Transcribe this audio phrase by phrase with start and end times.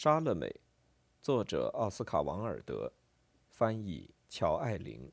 [0.00, 0.60] 莎乐美，
[1.20, 2.92] 作者奥斯卡·王尔德，
[3.48, 5.10] 翻译乔·爱玲。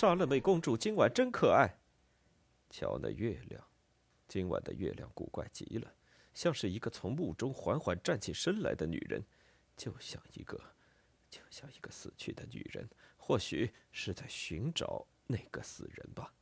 [0.00, 1.78] 莎乐美公主今晚真可爱。
[2.70, 3.62] 瞧那月亮，
[4.26, 5.92] 今晚的月亮古怪极了，
[6.32, 9.22] 像是一个从墓中缓缓站起身来的女人，
[9.76, 10.58] 就像一个，
[11.28, 16.32] 就像一个死去的女人，或许是在寻找那个死人吧。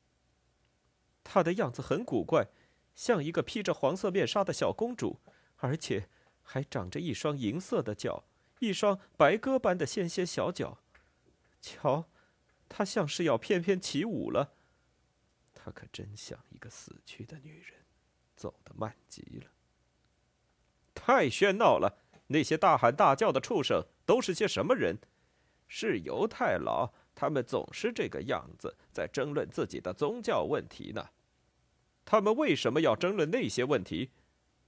[1.24, 2.46] 她的样子很古怪，
[2.94, 5.18] 像一个披着黄色面纱的小公主，
[5.56, 6.08] 而且
[6.42, 8.22] 还长着一双银色的脚，
[8.60, 10.78] 一双白鸽般的纤纤小脚。
[11.60, 12.08] 瞧。
[12.68, 14.52] 她像是要翩翩起舞了，
[15.54, 17.74] 她可真像一个死去的女人，
[18.36, 19.50] 走得慢极了。
[20.94, 21.98] 太喧闹了！
[22.26, 24.98] 那些大喊大叫的畜生都是些什么人？
[25.66, 31.08] 是犹太佬，他们总是这个样子，在争论自己的宗教问题呢。
[32.04, 34.10] 他们为什么要争论那些问题？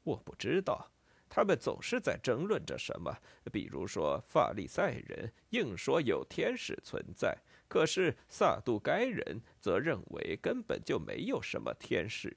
[0.03, 0.91] 我不知道。
[1.29, 3.17] 他们总是在争论着什么，
[3.53, 7.39] 比如说法利赛人硬说有天使存在。
[7.71, 12.37] 可是萨杜该人则认为根本就没有什么天使。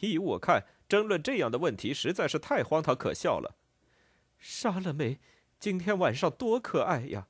[0.00, 3.58] 依我看，争论这样的问题实在是太荒唐可笑了。
[4.38, 5.20] 莎乐美，
[5.60, 7.28] 今天晚上多可爱呀！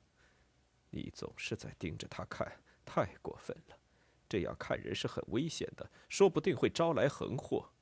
[0.91, 3.77] 你总是在盯着他看，太过分了。
[4.29, 7.73] 这样看人是很危险的，说不定会招来横祸。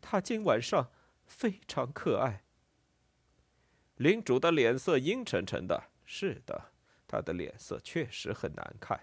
[0.00, 0.90] 他今晚上
[1.24, 2.42] 非常可爱。
[3.94, 5.90] 领主的脸色阴沉沉的。
[6.04, 6.71] 是的。
[7.12, 8.98] 他的脸色确实很难看，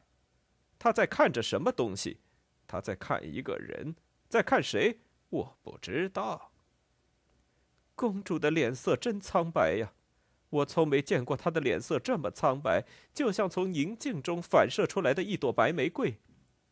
[0.80, 2.18] 他在看着什么东西？
[2.66, 3.96] 他在看一个人，
[4.28, 5.02] 在看谁？
[5.30, 6.52] 我不知道。
[7.94, 9.94] 公主的脸色真苍白呀，
[10.50, 12.84] 我从没见过她的脸色这么苍白，
[13.14, 16.18] 就像从宁静中反射出来的一朵白玫瑰。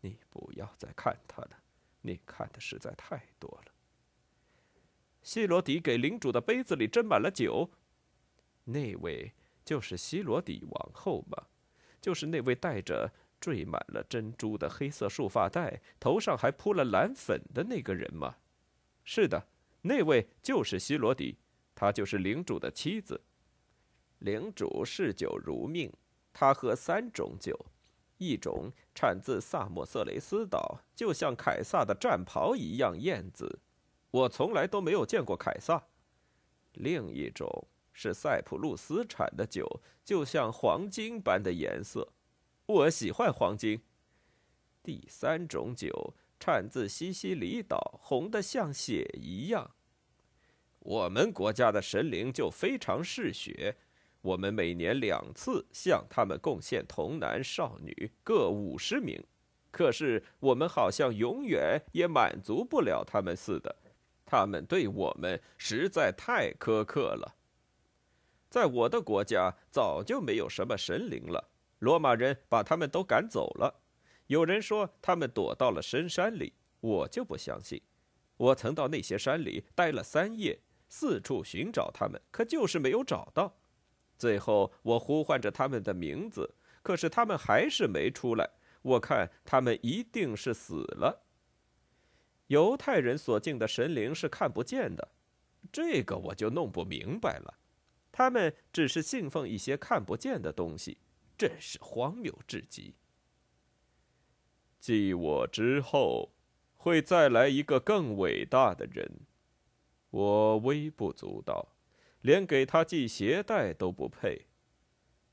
[0.02, 1.52] 你不要再看她了，
[2.02, 3.72] 你看的实在太多了。
[5.22, 7.70] 希罗迪给领主的杯子里斟满了酒，
[8.64, 9.34] 那位。
[9.68, 11.44] 就是希罗底王后吗？
[12.00, 13.12] 就是那位戴着
[13.42, 18.38] 缀满了珍珠的黑色束发带、头上还铺了蓝粉的那个人吗？
[19.04, 19.46] 是的，
[19.82, 21.38] 那位就是希罗底，
[21.76, 23.22] 她就是领主的妻子。
[24.20, 25.92] 领主嗜酒如命，
[26.32, 27.66] 他喝三种酒，
[28.18, 33.60] 一种产自萨莫色雷斯岛，就像凯撒的战袍一样艳紫，
[34.12, 35.84] 我从来都没有见过凯撒。
[36.72, 37.68] 另一种。
[37.98, 42.14] 是塞浦路斯产的酒，就像黄金般的颜色，
[42.68, 43.82] 我喜欢黄金。
[44.84, 49.72] 第三种酒产自西西里岛，红的像血一样。
[50.78, 53.76] 我们国家的神灵就非常嗜血，
[54.22, 59.20] 我们每年两次向他们贡献童男少女各五十名，
[59.72, 63.76] 可是我们好像永远也满足不了他们似的，
[64.24, 67.37] 他们对我们实在太苛刻了。
[68.58, 71.52] 在我的国家，早就没有什么神灵了。
[71.78, 73.84] 罗马人把他们都赶走了。
[74.26, 77.80] 有人说他们躲到了深山里，我就不相信。
[78.36, 80.60] 我曾到那些山里待了三夜，
[80.90, 83.56] 四处寻找他们，可就是没有找到。
[84.18, 88.50] 最后，我呼唤着他们的名字，可是他们还是没出来。
[88.82, 91.28] 我看他们一定是死了。
[92.48, 95.10] 犹太人所敬的神灵是看不见的，
[95.72, 97.54] 这个我就弄不明白了。
[98.18, 100.98] 他们只是信奉一些看不见的东西，
[101.38, 102.96] 真是荒谬至极。
[104.80, 106.34] 继我之后，
[106.74, 109.20] 会再来一个更伟大的人，
[110.10, 111.76] 我微不足道，
[112.22, 114.48] 连给他系鞋带都不配。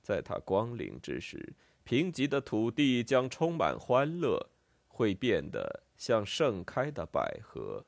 [0.03, 4.51] 在他光临之时，贫瘠的土地将充满欢乐，
[4.89, 7.87] 会变得像盛开的百合。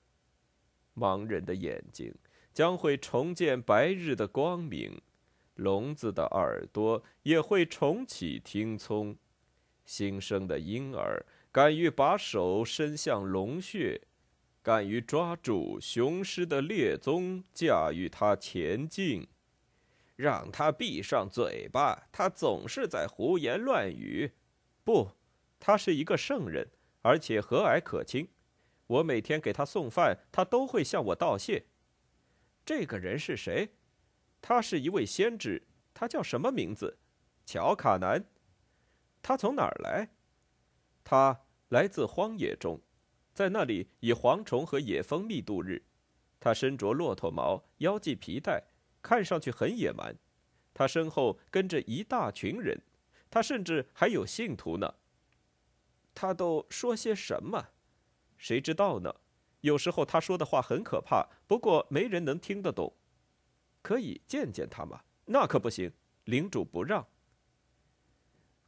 [0.94, 2.14] 盲人的眼睛。
[2.56, 5.02] 将会重见白日的光明，
[5.56, 9.14] 聋子的耳朵也会重启听聪，
[9.84, 14.00] 新生的婴儿敢于把手伸向龙穴，
[14.62, 19.28] 敢于抓住雄狮的猎踪，驾驭它前进。
[20.14, 24.32] 让他闭上嘴巴，他总是在胡言乱语。
[24.82, 25.10] 不，
[25.60, 26.70] 他是一个圣人，
[27.02, 28.30] 而且和蔼可亲。
[28.86, 31.66] 我每天给他送饭，他都会向我道谢。
[32.66, 33.70] 这个人是谁？
[34.42, 35.62] 他是一位先知。
[35.94, 36.98] 他叫什么名字？
[37.46, 38.22] 乔卡南。
[39.22, 40.10] 他从哪儿来？
[41.04, 42.82] 他来自荒野中，
[43.32, 45.80] 在那里以蝗虫和野蜂蜜度日。
[46.40, 48.64] 他身着骆驼毛，腰系皮带，
[49.00, 50.16] 看上去很野蛮。
[50.74, 52.82] 他身后跟着一大群人，
[53.30, 54.92] 他甚至还有信徒呢。
[56.12, 57.68] 他都说些什么？
[58.36, 59.14] 谁知道呢？
[59.66, 62.94] 有时候他说的话很可怕，不过没人能听得懂。
[63.82, 65.02] 可以见见他吗？
[65.26, 65.92] 那可不行，
[66.24, 67.08] 领主不让。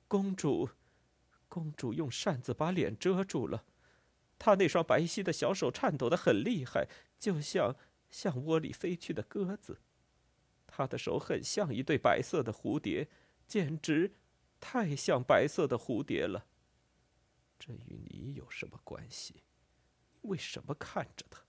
[0.09, 0.71] 公主，
[1.49, 3.65] 公主用扇子把脸遮住了，
[4.39, 7.77] 她那双白皙的小手颤抖的很厉害，就像
[8.11, 9.81] 向窝里飞去的鸽子。
[10.67, 13.09] 她的手很像一对白色的蝴蝶，
[13.47, 14.15] 简直
[14.59, 16.47] 太像白色的蝴蝶了。
[17.57, 19.43] 这与你有什么关系？
[20.23, 21.41] 为什么看着他？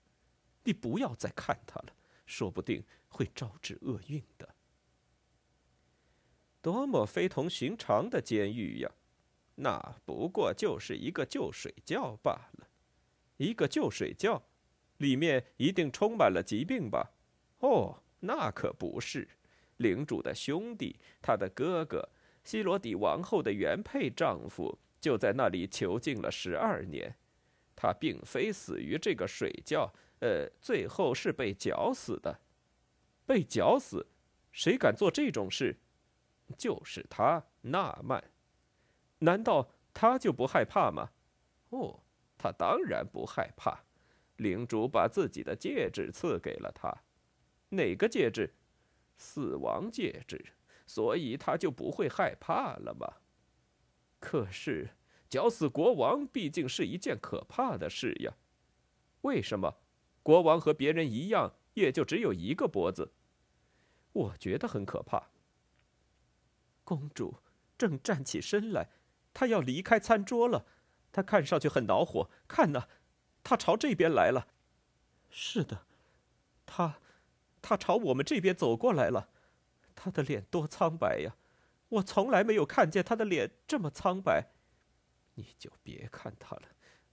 [0.62, 1.92] 你不要再看他了，
[2.26, 4.54] 说不定会招致厄运的。
[6.62, 8.90] 多么非同寻常的监狱呀！
[9.54, 12.68] 那不过就是一个旧水窖罢了。
[13.38, 14.42] 一个旧水窖，
[14.98, 17.12] 里面一定充满了疾病吧？
[17.60, 19.28] 哦，那可不是。
[19.78, 22.06] 领主的兄弟，他的哥哥，
[22.44, 27.16] 希罗底王后的原配丈夫，就在那里囚禁了十二年。
[27.80, 32.38] 他并非死于这个水窖，呃，最后是被绞死的。
[33.24, 34.06] 被绞死？
[34.52, 35.74] 谁敢做这种事？
[36.58, 38.22] 就是他，纳曼。
[39.20, 41.08] 难道他就不害怕吗？
[41.70, 42.02] 哦，
[42.36, 43.82] 他当然不害怕。
[44.36, 46.94] 领主把自己的戒指赐给了他。
[47.70, 48.52] 哪个戒指？
[49.16, 50.52] 死亡戒指。
[50.86, 53.10] 所以他就不会害怕了吗？
[54.18, 54.90] 可是。
[55.30, 58.34] 绞死国王毕竟是一件可怕的事呀。
[59.22, 59.76] 为什么？
[60.22, 63.12] 国王和别人一样，也就只有一个脖子。
[64.12, 65.30] 我觉得很可怕。
[66.82, 67.36] 公主
[67.78, 68.90] 正站起身来，
[69.32, 70.66] 她要离开餐桌了。
[71.12, 72.28] 她看上去很恼火。
[72.48, 72.88] 看呐，
[73.44, 74.48] 她朝这边来了。
[75.30, 75.86] 是的，
[76.66, 76.98] 她，
[77.62, 79.30] 她朝我们这边走过来了。
[79.94, 81.36] 她的脸多苍白呀！
[81.88, 84.52] 我从来没有看见她的脸这么苍白。
[85.40, 86.62] 你就别看他了，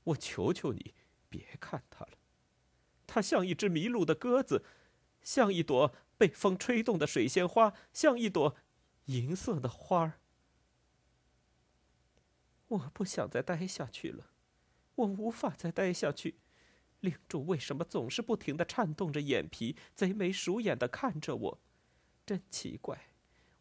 [0.03, 0.93] 我求求你，
[1.29, 2.17] 别看他了。
[3.05, 4.65] 他像一只迷路的鸽子，
[5.21, 8.57] 像一朵被风吹动的水仙花，像一朵
[9.05, 10.19] 银色的花儿。
[12.67, 14.31] 我不想再待下去了，
[14.95, 16.39] 我无法再待下去。
[16.99, 21.61] 领主为什么总是不停的颤动着眼皮，贼眉鼠眼的看着我？
[22.25, 23.11] 真奇怪，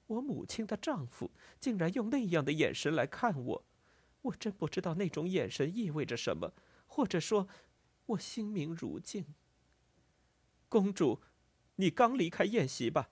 [0.09, 1.31] 我母亲的丈夫
[1.61, 3.66] 竟然用那样的眼神来看我。
[4.27, 6.53] 我真不知道那种眼神意味着什么，
[6.87, 7.49] 或者说，
[8.07, 9.25] 我心明如镜。
[10.69, 11.21] 公主，
[11.77, 13.11] 你刚离开宴席吧？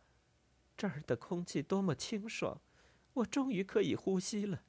[0.76, 2.60] 这儿的空气多么清爽，
[3.14, 4.62] 我终于可以呼吸了。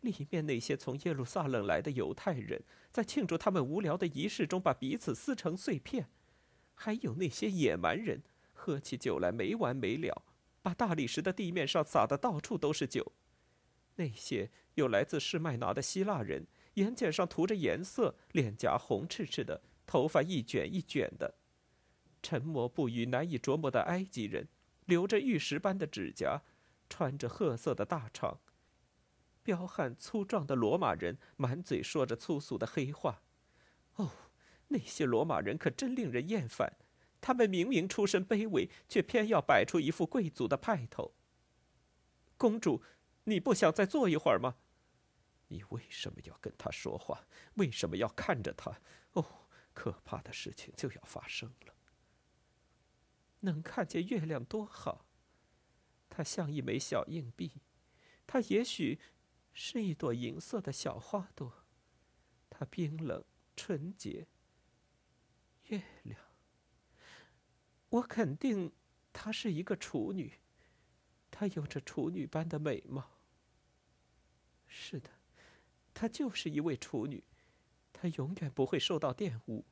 [0.00, 6.08] 里面那些从耶路撒冷来的犹太人在庆祝他们无聊的仪式中把彼此撕成碎片，
[6.74, 8.22] 还有那些野蛮人
[8.52, 10.24] 喝起酒来没完没了，
[10.62, 13.12] 把大理石的地面上洒的到处都是酒。
[13.98, 21.34] 那些有来自士麦拿的希腊人，眼睑上涂着颜色，脸颊红赤赤的，头发一卷一卷的；
[22.22, 24.46] 沉默不语、难以琢磨的埃及人，
[24.84, 26.42] 留着玉石般的指甲，
[26.88, 28.38] 穿着褐色的大氅；
[29.42, 33.22] 彪悍粗壮的罗马人，满嘴说着粗俗的黑话。
[33.96, 34.12] 哦，
[34.68, 36.76] 那些罗马人可真令人厌烦！
[37.20, 41.14] 他们明明出身卑微，却偏要摆出一副贵族的派头。
[42.36, 42.80] 公主。
[43.28, 44.56] 你不想再坐一会儿吗？
[45.48, 47.26] 你为什么要跟他说话？
[47.54, 48.80] 为什么要看着他？
[49.12, 51.74] 哦，可怕的事情就要发生了。
[53.40, 55.06] 能看见月亮多好！
[56.08, 57.52] 它像一枚小硬币，
[58.26, 58.98] 它也许
[59.52, 61.64] 是一朵银色的小花朵。
[62.50, 64.26] 它冰冷纯洁。
[65.66, 66.18] 月亮，
[67.90, 68.72] 我肯定
[69.12, 70.40] 她是一个处女，
[71.30, 73.17] 她有着处女般的美貌。
[74.68, 75.10] 是的，
[75.92, 77.24] 她就是一位处女，
[77.92, 79.64] 她永远不会受到玷污，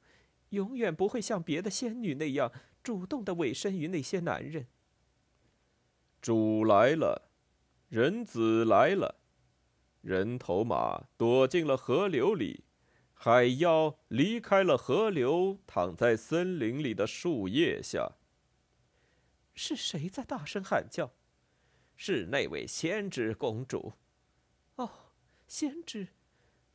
[0.49, 2.51] 永远不会像别的仙女那样
[2.83, 4.67] 主动的委身于那些男人。
[6.21, 7.31] 主来了，
[7.89, 9.21] 人子来了，
[10.01, 12.65] 人头马躲进了河流里，
[13.13, 18.17] 海妖离开了河流，躺在森林里的树叶下。
[19.55, 21.13] 是谁在大声喊叫？
[21.97, 23.95] 是那位先知公主。
[25.47, 26.09] 先知，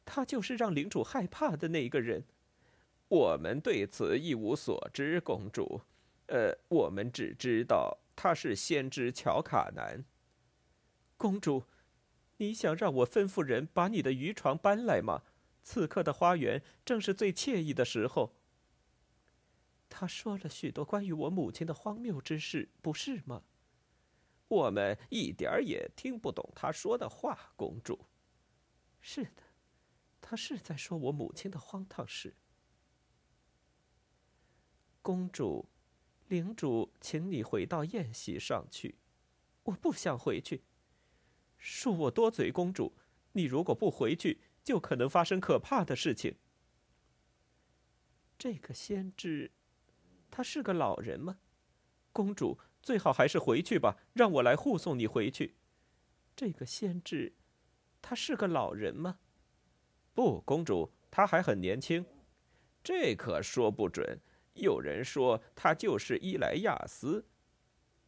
[0.05, 2.23] 他就是让领主害怕的那个人。
[3.07, 5.81] 我们对此一无所知，公主。
[6.27, 10.05] 呃，我们只知道他是先知乔卡南。
[11.17, 11.65] 公主，
[12.37, 15.23] 你想让我吩咐人把你的渔船搬来吗？
[15.61, 18.33] 此刻的花园正是最惬意的时候。
[19.89, 23.43] 他说了许多关于我母亲的荒谬之事，不是吗？
[24.47, 28.07] 我们一点儿也听不懂他说的话，公主。
[29.01, 29.43] 是的，
[30.21, 32.35] 他是在说我母亲的荒唐事。
[35.01, 35.67] 公主，
[36.27, 38.99] 领主，请你回到宴席上去。
[39.63, 40.63] 我不想回去。
[41.59, 42.95] 恕我多嘴，公主，
[43.33, 46.37] 你如果不回去，就可能发生可怕的事情。
[48.37, 49.51] 这个先知。
[50.29, 51.39] 他是个老人吗？
[52.13, 55.55] 公主，最好还是回去吧，让我来护送你回去。
[56.35, 57.35] 这个先知，
[58.01, 59.19] 他是个老人吗？
[60.13, 62.05] 不，公主，他还很年轻。
[62.83, 64.19] 这可说不准。
[64.53, 67.25] 有人说他就是伊莱亚斯。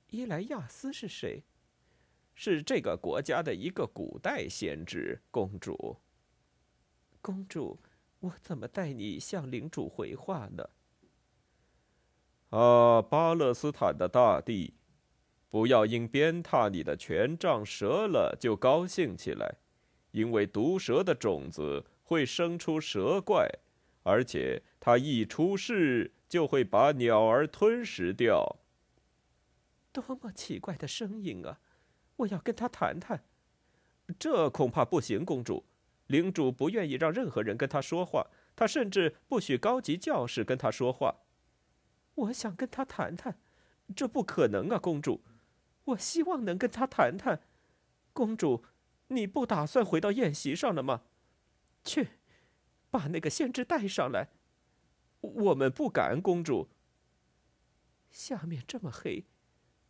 [0.09, 1.43] 伊莱亚斯是谁？
[2.35, 5.21] 是这个国家的一个古代先知。
[5.31, 5.97] 公主，
[7.21, 7.79] 公主，
[8.19, 10.69] 我怎么带你向领主回话呢？
[12.49, 14.73] 啊，巴勒斯坦的大地，
[15.49, 19.57] 不要因鞭挞你的权杖折了就高兴起来，
[20.13, 23.49] 因为毒蛇的种子会生出蛇怪，
[24.03, 28.57] 而且它一出世就会把鸟儿吞食掉。
[29.91, 31.59] 多么奇怪的声音啊！
[32.15, 33.23] 我要跟他谈谈。
[34.19, 35.65] 这恐怕不行，公主。
[36.07, 41.15] 领主不愿意让任何人跟他说话，他甚至不许高级教士跟他说话。
[42.13, 43.39] 我想跟他谈谈，
[43.95, 45.23] 这不可能啊，公主。
[45.85, 47.41] 我希望能跟他谈谈。
[48.13, 48.63] 公主，
[49.07, 51.03] 你不打算回到宴席上了吗？
[51.83, 52.09] 去，
[52.89, 54.29] 把那个先知带上来。
[55.21, 56.69] 我们不敢，公主。
[58.09, 59.25] 下面这么黑，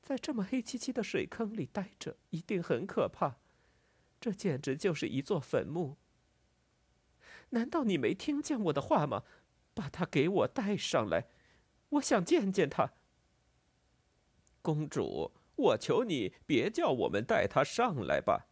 [0.01, 3.37] 在这么黑漆漆的水坑里待着，一定很可怕。
[4.19, 5.97] 这简直就是一座坟墓。
[7.49, 9.23] 难道你没听见我的话吗？
[9.73, 11.27] 把他给我带上来。
[11.89, 12.93] 我想见见他，
[14.61, 18.47] 公主，我求你别叫我们带他上来吧。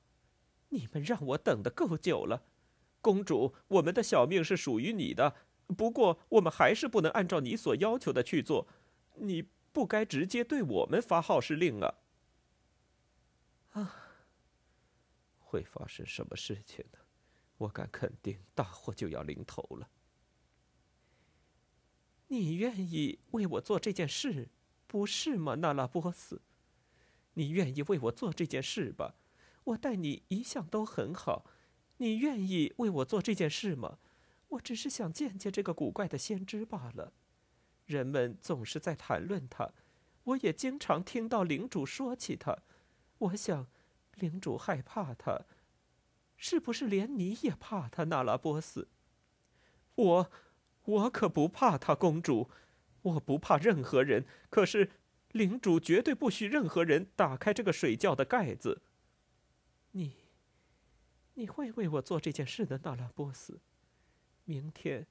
[0.72, 2.44] 你们让我等的够久了，
[3.00, 5.36] 公主，我们的小命是属于你的。
[5.78, 8.68] 不过，我们还是不能按照你所要求的去做。
[9.16, 11.96] 你不该直接对我们发号施令啊！
[13.72, 13.96] 啊，
[15.40, 17.00] 会发生什么事情呢？
[17.58, 19.90] 我敢肯定，大祸就要临头了。
[22.28, 24.50] 你愿意为我做这件事，
[24.88, 26.42] 不是吗，那拉波斯？
[27.34, 29.16] 你愿意为我做这件事吧？
[29.64, 31.46] 我待你一向都很好。
[31.98, 34.00] 你愿意为我做这件事吗？
[34.50, 37.14] 我只是想见见这个古怪的先知罢了。
[37.86, 39.72] 人们总是在谈论他，
[40.24, 42.58] 我也经常听到领主说起他。
[43.18, 43.68] 我想，
[44.16, 45.46] 领主害怕他，
[46.36, 48.88] 是不是连你也怕他，那拉波斯？
[49.96, 50.32] 我。
[50.84, 52.50] 我可不怕他，公主，
[53.04, 54.26] 我不怕任何人。
[54.50, 54.90] 可是，
[55.32, 58.82] 领主绝对不许任何人打开这个水窖的盖子。
[61.34, 63.62] 你，会为我做这件事的，纳拉波斯。
[64.44, 65.08] 明天，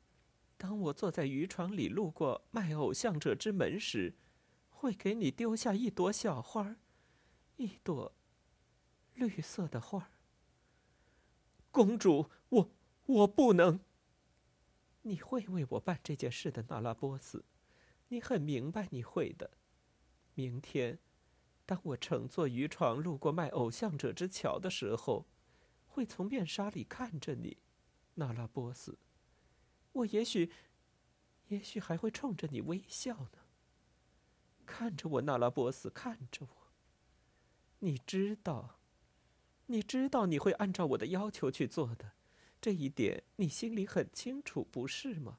[0.57, 4.15] 当我坐在渔船里路过卖偶像者之门时，
[4.69, 6.77] 会给你丢下一朵小花，
[7.57, 8.15] 一朵
[9.15, 10.11] 绿色的花。
[11.71, 12.71] 公主，我
[13.07, 13.81] 我不能。
[15.03, 17.45] 你会为我办这件事的，纳拉波斯，
[18.09, 19.53] 你很明白你会的。
[20.35, 20.99] 明天，
[21.65, 25.27] 当我乘坐渔船路过卖偶像者之桥的时候，
[25.91, 27.59] 会从面纱里看着你，
[28.15, 28.97] 纳拉波斯。
[29.93, 30.51] 我也许，
[31.49, 33.39] 也许还会冲着你微笑呢。
[34.65, 36.57] 看着我，纳拉波斯，看着我。
[37.81, 38.79] 你知道，
[39.67, 42.13] 你知道你会按照我的要求去做的。
[42.61, 45.39] 这一点你心里很清楚，不是吗？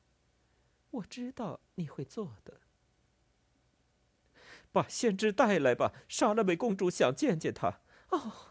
[0.89, 2.60] 我知道你会做的。
[4.74, 7.79] 把先知带来吧，莎拉美公主想见见他。
[8.10, 8.50] 哦，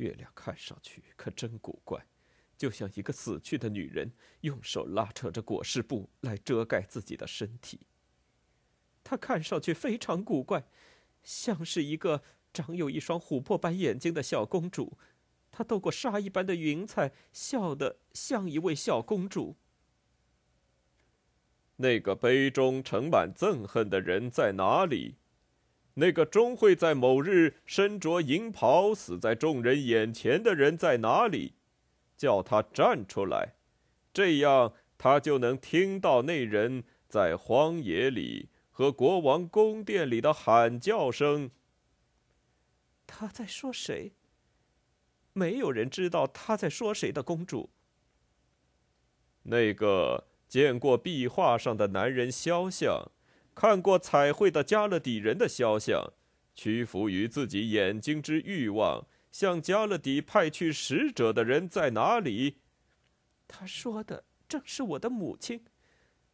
[0.00, 2.06] 月亮看上去可真古怪，
[2.56, 7.80] 就像一个死去的女人用手拉扯着裹尸布来遮盖自己的身体。
[9.04, 10.64] 她看上去非常古怪，
[11.22, 14.96] 像是一个长有一双琥珀般眼睛的小公主。
[15.50, 19.56] 她透过纱一般的云彩，笑得像一位小公主。
[21.76, 25.16] 那个杯中盛满憎恨的人在哪里？
[26.00, 31.52] 那个终会在某日身着银袍死在众人眼前的人在哪里？
[32.16, 33.54] 叫他站出来，
[34.10, 41.50] 这样他就能听到那人在荒野里和国王宫殿里的喊叫声。
[43.06, 44.12] 他在说谁？
[45.34, 47.68] 没有人知道他在说谁的公主。
[49.42, 53.10] 那个见过壁画上的男人肖像，
[53.54, 56.12] 看过彩绘的加勒底人的肖像，
[56.54, 62.58] 屈服于自己眼睛之欲望，向加勒底派去使者的人在哪里？
[63.46, 65.64] 他说的正是我的母亲，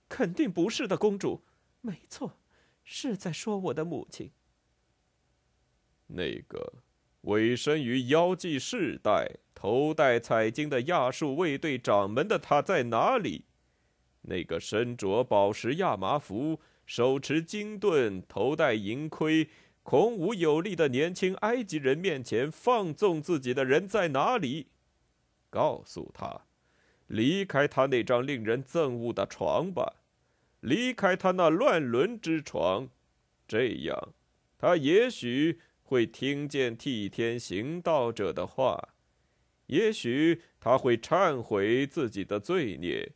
[0.09, 1.45] 肯定不是的，公主。
[1.81, 2.39] 没错，
[2.85, 4.31] 是在说我的母亲。
[6.09, 6.75] 那个
[7.23, 9.39] 委身于妖祭世代。
[9.59, 13.47] 头戴彩金的亚述卫队掌门的他在哪里？
[14.21, 19.49] 那个身着宝石亚麻服、手持金盾、头戴银盔、
[19.83, 24.69] 孔武有力的年轻埃及人面前放纵自己的人在哪里？
[25.51, 26.47] 告诉他，
[27.07, 29.95] 离开他那张令人憎恶的床吧，
[30.61, 32.89] 离开他那乱伦之床，
[33.49, 34.13] 这样，
[34.59, 38.91] 他也许会听见替天行道者的话。
[39.67, 43.13] 也许他会忏悔自己的罪孽，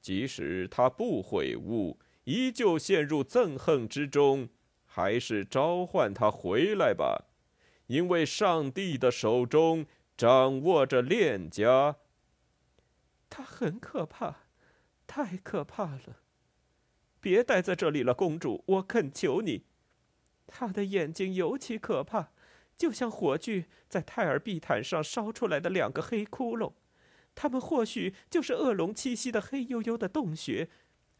[0.00, 4.48] 即使他不悔悟，依旧陷入憎恨之中，
[4.84, 7.26] 还是召唤他回来吧，
[7.86, 9.86] 因为上帝的手中
[10.16, 11.96] 掌握着链家。
[13.28, 14.44] 他很可怕，
[15.06, 16.18] 太可怕了！
[17.20, 19.64] 别待在这里了，公主，我恳求你。
[20.46, 22.32] 他的眼睛尤其可怕。
[22.76, 26.72] 就像火炬在泰尔地毯上烧出来的两个黑窟窿，
[27.34, 30.68] 他们或许就是恶龙栖息的黑黝黝的洞穴，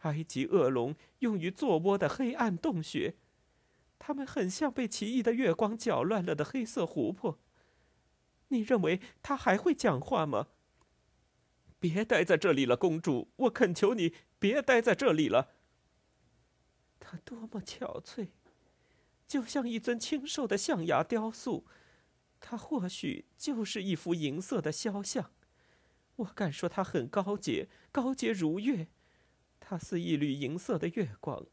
[0.03, 3.17] 埃及恶龙用于做窝的黑暗洞穴。
[3.99, 7.39] 它们很像被奇异的月光搅乱了的黑色湖泊。
[8.49, 10.49] 你认为他还会讲话吗？
[11.79, 15.55] 别待在这里了，公主，我恳求你别待在这里了。
[17.01, 18.29] 他多么憔悴。
[19.27, 21.65] 就像一尊清瘦的象牙雕塑，
[22.39, 25.31] 它或许就是一幅银色的肖像。
[26.17, 28.89] 我敢说它很高洁，高洁如月。
[29.73, 31.47] 它似一缕银色的月光。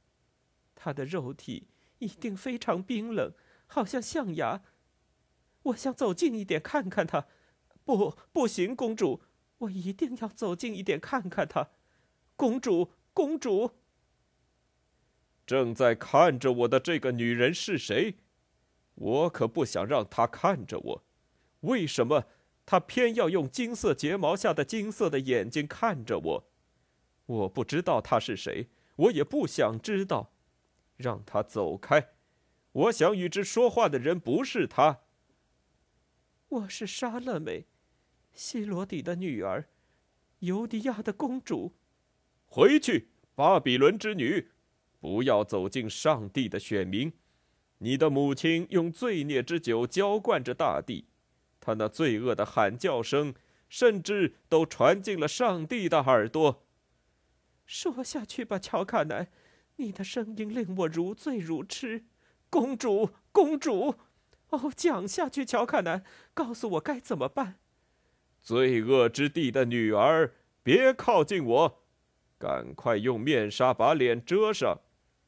[0.76, 3.32] 它的肉体一定非常冰冷，
[3.66, 4.62] 好像象牙。
[5.64, 7.28] 我想走近一点看看它。
[7.86, 9.22] 不，不行，公主，
[9.60, 11.70] 我一定要走近一点看看它。
[12.36, 13.72] 公主，公主。
[15.46, 18.18] 正在看着我的这个女人是谁？
[18.96, 21.04] 我可不想让她看着我。
[21.62, 22.26] 为什么
[22.66, 26.49] 她偏要用金色睫毛下的金色的眼睛看着我？
[27.30, 30.32] 我不知道她是谁，我也不想知道。
[30.98, 32.10] 让她走开！
[32.72, 35.02] 我想与之说话的人不是她。
[36.48, 37.68] 我是莎乐美，
[38.34, 39.70] 希罗底的女儿，
[40.40, 41.76] 尤迪亚的公主。
[42.48, 44.50] 回去，巴比伦之女。
[45.00, 47.14] 不要走进上帝的选民，
[47.78, 51.06] 你的母亲用罪孽之酒浇灌着大地，
[51.62, 53.34] 她那罪恶的喊叫声，
[53.70, 56.66] 甚至都传进了上帝的耳朵。
[57.70, 59.28] 说下去吧，乔卡南，
[59.76, 62.04] 你的声音令我如醉如痴。
[62.50, 63.94] 公主，公主，
[64.50, 66.04] 哦，讲下去，乔卡南，
[66.34, 67.60] 告诉我该怎么办。
[68.42, 71.84] 罪恶之地的女儿，别靠近我，
[72.40, 74.80] 赶快用面纱把脸遮上。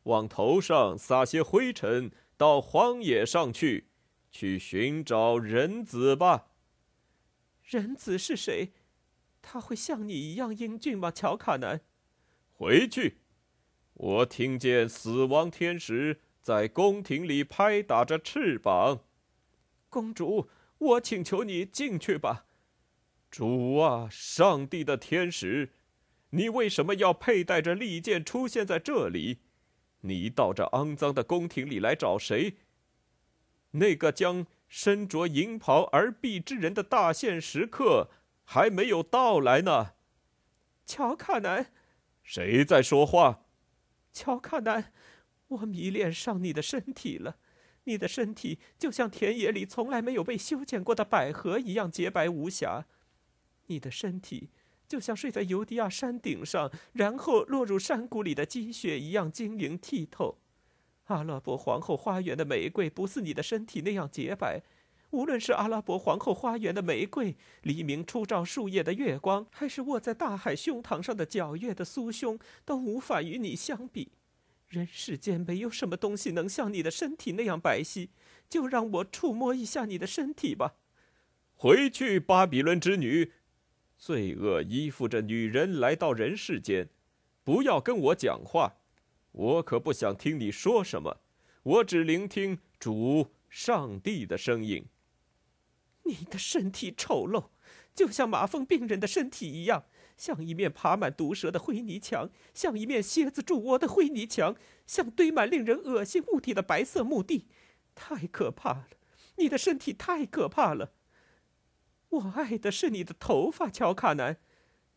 [0.06, 3.90] 往头上撒些灰尘，到荒野上去，
[4.32, 6.48] 去寻找人子吧。
[7.62, 8.72] 人子是谁？
[9.44, 11.82] 他会像你一样英俊吗，乔卡南？
[12.62, 13.18] 回去。
[13.96, 19.00] 我听见死亡天使在宫廷里拍打着翅膀。
[19.90, 20.48] 公主，
[20.78, 22.46] 我请求你进去吧。
[23.32, 25.72] 主啊，上帝的天使，
[26.30, 29.40] 你为什么要佩戴着利剑出现在这里？
[30.02, 32.58] 你到这肮脏的宫廷里来找谁？
[33.72, 38.12] 那个将身着银袍而毙之人的大限时刻
[38.44, 39.94] 还没有到来呢。
[40.86, 41.72] 乔卡南，
[42.24, 43.46] 谁在说话？
[44.12, 44.92] 乔卡南，
[45.48, 47.38] 我迷恋上你的身体了。
[47.86, 52.86] 你的身体就像田野里从来没有被修剪过的百合一样洁白无瑕。
[53.68, 54.50] 你的身体。
[54.88, 60.40] 就像睡在尤迪亚山顶上，然后落入山谷里的积雪一样晶莹剔透。
[61.06, 64.62] 阿拉伯皇后花园的玫瑰不似你的身体那样洁白。
[65.12, 74.12] 无论是阿拉伯皇后花园的玫瑰，黎明初照树叶的月光，还是卧在大海胸膛上的皎月的酥胸，都无法与你相比。
[74.70, 78.10] 人世间没有什么东西能像你的身体那样白皙。
[78.50, 80.76] 就让我触摸一下你的身体吧。
[81.56, 83.32] 回去，巴比伦之女。
[83.98, 86.90] 罪恶依附着女人来到人世间，
[87.46, 88.76] 不要跟我讲话，
[89.32, 91.22] 我可不想听你说什么，
[91.64, 94.86] 我只聆听主上帝的声音。
[96.04, 97.50] 你的身体丑陋，
[97.94, 99.86] 就像麻风病人的身体一样，
[100.18, 107.48] 像一面爬满毒蛇的灰泥墙，像一面蝎子筑窝的灰泥墙，像堆满令人恶心物体的白色墓地，
[107.96, 108.88] 太可怕了！
[109.38, 110.94] 你的身体太可怕了。
[112.10, 114.38] 我爱的是你的头发，乔卡南，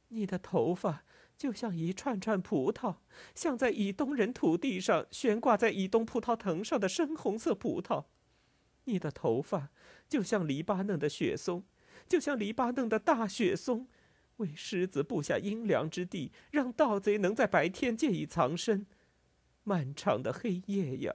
[0.08, 1.04] 你的头发
[1.36, 2.96] 就像一串串葡萄，
[3.34, 8.06] 像在以东人土地上悬挂在以东葡萄藤上的深红色葡萄。
[8.84, 9.70] 你的头发
[10.08, 11.64] 就像黎巴嫩的雪松，
[12.08, 13.88] 就像黎巴嫩的大雪松，
[14.36, 18.86] 为狮子布下阴凉之地，让盗贼能在白天借以藏身。
[19.62, 21.12] 漫长的黑夜呀，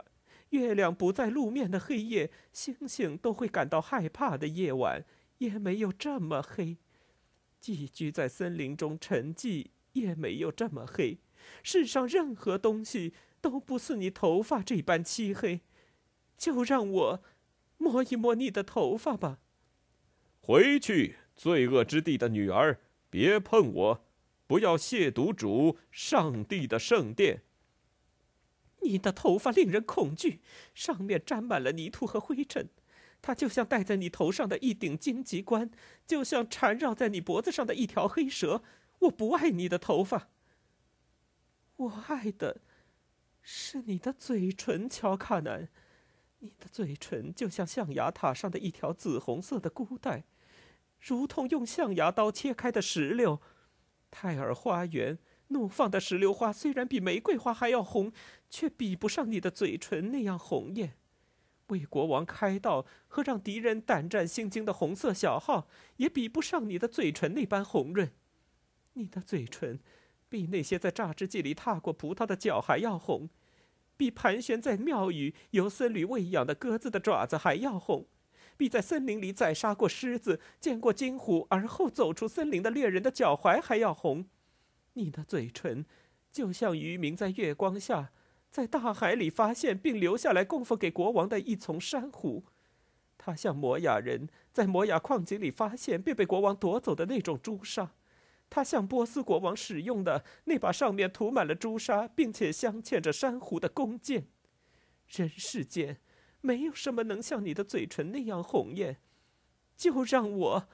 [0.49, 5.05] 月亮不在路面的黑夜，星星都会感到害怕的夜晚，
[5.37, 6.77] 也没有这么黑。
[7.59, 11.19] 寄居在森林中沉寂，也没有这么黑。
[11.61, 15.61] 世上任何东西都不似你头发这般漆黑。
[16.35, 17.23] 就让我。
[17.79, 19.39] 摸一摸你的头发吧。
[20.39, 24.05] 回去，罪恶之地的女儿，别碰我，
[24.45, 27.41] 不要亵渎主上帝的圣殿。
[28.81, 30.41] 你的头发令人恐惧，
[30.73, 32.69] 上面沾满了泥土和灰尘，
[33.21, 35.69] 它就像戴在你头上的一顶荆棘冠，
[36.05, 38.63] 就像缠绕在你脖子上的一条黑蛇。
[38.99, 40.29] 我不爱你的头发，
[41.75, 42.61] 我爱的
[43.41, 45.69] 是你的嘴唇，乔卡南。
[46.39, 50.23] 你的嘴唇就像象牙塔上的一条紫红色的箍带，
[50.99, 53.41] 如同用象牙刀切开的石榴。
[54.11, 58.11] 泰尔花园怒放的石榴花虽然比玫瑰花还要红，
[58.49, 60.93] 却比不上你的嘴唇那样红艳。
[61.67, 68.11] 为国王开道和让敌人胆战心惊的红色小号，也比不上你的嘴唇那般红润。
[68.93, 69.79] 你的嘴唇，
[70.29, 73.29] 比那些在榨汁机里踏过葡萄的脚还要红。
[73.99, 78.05] 比盘旋在庙宇由僧侣喂养的鸽子的爪子还要红，
[78.55, 84.25] 比在森林里宰杀过狮子、见过金虎而后走出森林的猎人的脚踝还要红。
[84.93, 85.85] 你的嘴唇，
[86.31, 88.13] 就像渔民在月光下，
[88.49, 92.45] 在大海里发现并留下来供奉给国王的一丛珊瑚。
[93.17, 97.91] 它像摩雅人在摩雅矿井里发现并被国王夺走的那种朱砂。
[98.49, 104.27] 它像波斯国王使用的那把上面涂满了朱砂，并且镶嵌着珊瑚的弓箭。
[105.07, 106.01] 人世间
[106.41, 108.97] 没有什么能像你的嘴唇那样红艳，
[109.75, 110.69] 就让我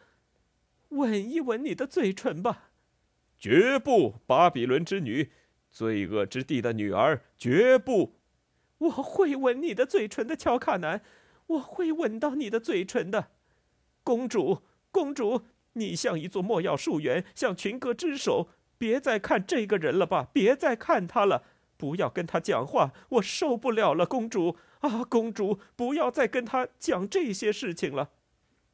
[0.90, 2.72] 吻一吻你的嘴唇吧。
[3.38, 5.32] 绝不，巴比伦之女，
[5.70, 8.16] 罪恶之地的女儿，绝不！
[8.78, 11.02] 我会吻你的嘴唇的，乔卡南，
[11.48, 13.32] 我会吻到你的嘴唇的，
[14.04, 15.46] 公主，公主。
[15.76, 18.50] 你像一座莫药树园，像群歌之首。
[18.78, 21.46] 别再看这个人了吧，别再看他了，
[21.78, 28.12] 不要跟他讲话，我受不了了，公主啊，公主，不要再跟他讲这些事情了。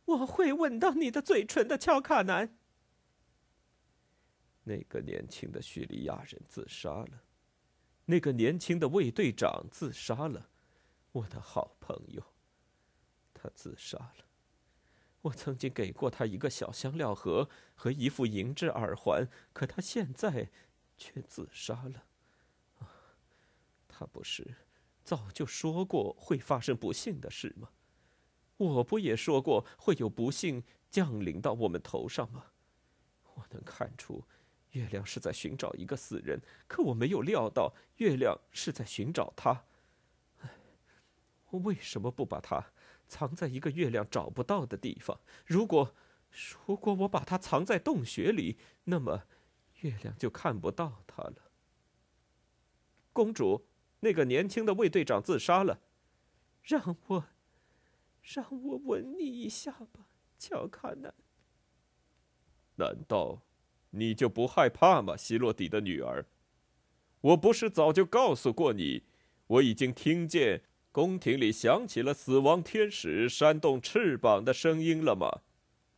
[0.06, 2.58] 我会吻到你的嘴唇的，乔卡南。
[4.64, 7.22] 那个年轻的叙利亚人自杀了，
[8.06, 10.50] 那个年轻的卫队长自杀了，
[11.12, 12.24] 我的好朋友，
[13.36, 14.26] 他自杀了。
[15.22, 20.50] 我曾经给过他一个小香料盒和一副银质耳环，可他现在
[20.98, 22.04] 却自杀了。
[23.88, 24.56] 他不是
[25.04, 27.70] 早就说过会发生不幸的事吗？
[28.58, 32.46] 我不也说过会有不幸降临到我们头上吗？
[33.36, 34.24] 我能看出，
[34.72, 39.66] 月亮是在寻找一个死人，可我没有料到月亮是在寻找他。
[40.40, 40.50] 唉，
[41.50, 42.72] 我为什么不把他？
[43.12, 45.20] 藏在一个月亮找不到的地方。
[45.46, 45.94] 如果，
[46.66, 49.26] 如果我把它藏在洞穴里，那么
[49.82, 51.52] 月亮就看不到它了。
[53.12, 53.68] 公主，
[54.00, 55.82] 那个年轻的卫队长自杀了。
[56.64, 57.26] 让我，
[58.22, 60.08] 让我吻你一下吧，
[60.40, 61.14] 乔卡南。
[62.76, 63.42] 难道
[63.90, 66.26] 你就不害怕吗，希洛底的女儿？
[67.20, 69.04] 我不是早就告诉过你，
[69.48, 70.64] 我已经听见。
[70.92, 75.42] 宫廷里响起了死亡天使扇动翅膀的声音了吗？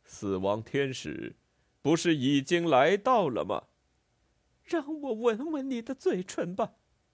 [0.04, 1.36] 死亡天使，
[1.82, 3.64] 不是已经来到了吗？
[4.64, 6.74] 让我吻吻你的嘴唇吧，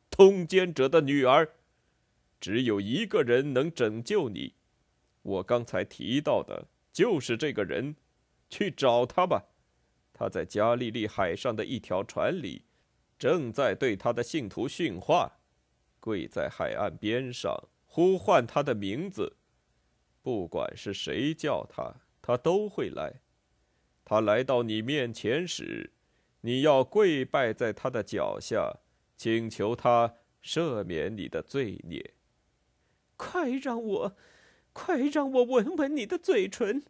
[0.10, 1.56] 通奸者的女儿。
[2.42, 4.56] 只有一个人能拯救你，
[5.22, 7.96] 我刚才提到的就是这个人，
[8.50, 9.46] 去找他吧。
[10.14, 12.64] 他在加利利海上的一条船里，
[13.18, 15.39] 正在对他的信徒训话。
[16.10, 19.38] 跪在海岸边上，呼唤他的名字。
[20.24, 23.22] 不管是谁叫他，他都会来。
[24.04, 25.94] 他来到你面前时，
[26.42, 28.80] 你要跪拜在他的脚下，
[29.16, 32.16] 请求他赦免你的罪孽。
[33.16, 34.16] 快让我，
[34.74, 36.82] 快让我吻吻你的嘴唇！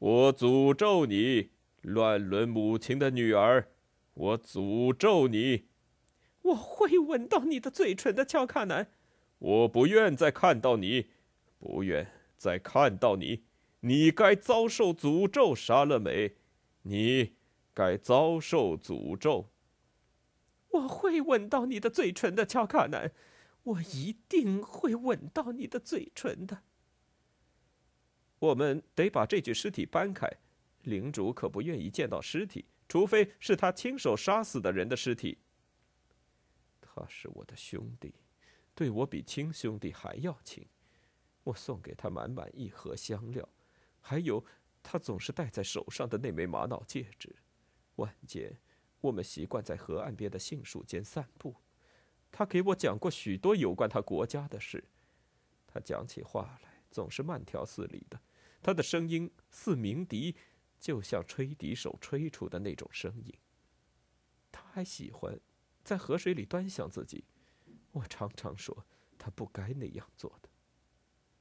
[0.00, 1.50] 我诅咒你，
[1.82, 3.68] 乱伦母亲的女儿！
[4.14, 5.66] 我诅咒你！
[6.46, 8.88] 我会吻到你的嘴唇的，乔卡南。
[9.38, 11.06] 我不愿再看到你，
[11.58, 12.06] 不愿
[12.36, 13.44] 再看到你。
[13.80, 16.36] 你该遭受诅咒，莎乐美，
[16.82, 17.34] 你
[17.74, 19.50] 该遭受诅咒。
[20.68, 23.10] 我会吻到你的嘴唇的，乔卡南，
[23.64, 26.62] 我一定会吻到你的嘴唇的。
[28.38, 30.30] 我们得把这具尸体搬开，
[30.82, 35.38] 领主可不愿意见到尸体，除非是他亲手杀死的人的尸体。
[36.96, 38.14] 他是我的兄弟，
[38.74, 40.66] 对我比亲兄弟还要亲。
[41.44, 43.46] 我送给他满满一盒香料，
[44.00, 44.42] 还有
[44.82, 47.36] 他总是戴在手上的那枚玛瑙戒指。
[47.96, 48.58] 晚间。
[49.02, 51.54] 我们习惯在河岸边的杏树间散步。
[52.32, 54.82] 他给我讲过许多有关他国家的事。
[55.66, 58.20] 他讲起话来总是慢条斯理的，
[58.62, 60.34] 他的声音似鸣笛，
[60.80, 63.32] 就像吹笛手吹出的那种声音。
[64.50, 65.38] 他还喜欢
[65.86, 67.24] 在河水里端详自己。
[67.92, 68.76] 我常常说
[69.16, 70.48] 他不该那样做的。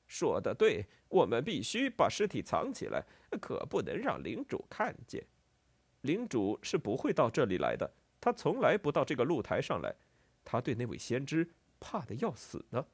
[0.05, 3.03] 说的对，我们必须把尸体藏起来，
[3.41, 5.25] 可不能让领主看见。
[6.01, 9.95] 领主是不会到这里来的，他从来不到这个露台上来。
[10.43, 12.85] 他对那位先知怕的要死呢。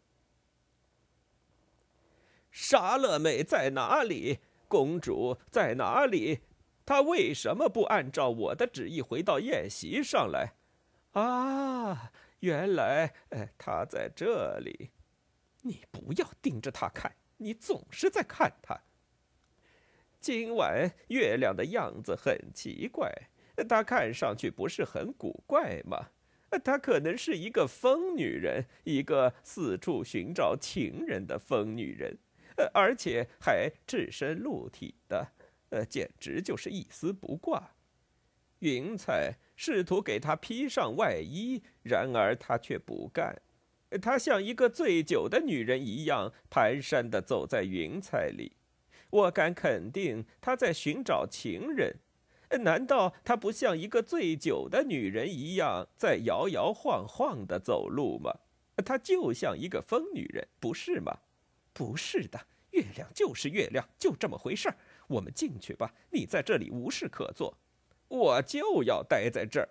[2.50, 4.40] 莎乐美在哪里？
[4.70, 6.40] 公主在哪里？
[6.86, 10.54] 她为什么不按照我的旨意回到宴席上来？
[11.12, 14.92] 啊，原来，哎，她在这里。
[15.64, 18.82] 你不要盯着他看，你总是在看他。
[20.20, 23.12] 今晚月亮的样子很奇怪，
[23.70, 26.10] 她看上去不是很古怪吗？
[26.64, 32.18] 她可能是一个疯女人，一个四处寻找情人的疯女人，
[32.74, 35.32] 而且还赤身露体的，
[35.70, 37.76] 呃，简直就是一丝不挂。
[38.60, 43.40] 云彩试图给她披上外衣，然而她却不干。
[44.02, 48.54] 她像一个醉酒的女人一样，蹒跚地走在云彩里。
[49.12, 51.96] 我敢肯定，他在寻找情人。
[52.62, 58.34] 难道他不像一个醉酒的女人一样在摇摇晃晃的走路吗？
[58.84, 61.20] 她就像一个疯女人，不是吗？
[61.72, 64.78] 不是的，月亮就是月亮，就这么回事儿。
[65.08, 67.56] 我们进去吧，你在这里无事可做。
[68.12, 69.70] 我就要待在这儿。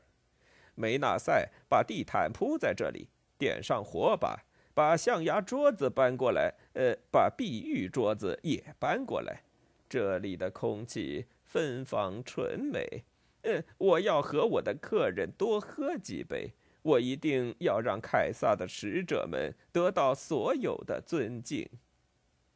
[0.74, 4.44] 梅纳赛，把地毯铺在这里，点上火把。
[4.72, 9.42] 把象牙桌子搬过来，呃，把碧玉桌子也搬过来。
[9.88, 13.04] 这里的空气芬芳纯美，
[13.42, 16.54] 呃，我要和我的客人多喝几杯。
[16.82, 21.68] 我一定要让凯撒的使者们得到所有的尊敬。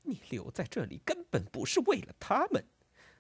[0.02, 2.64] 你留在这里根本不是为了他们。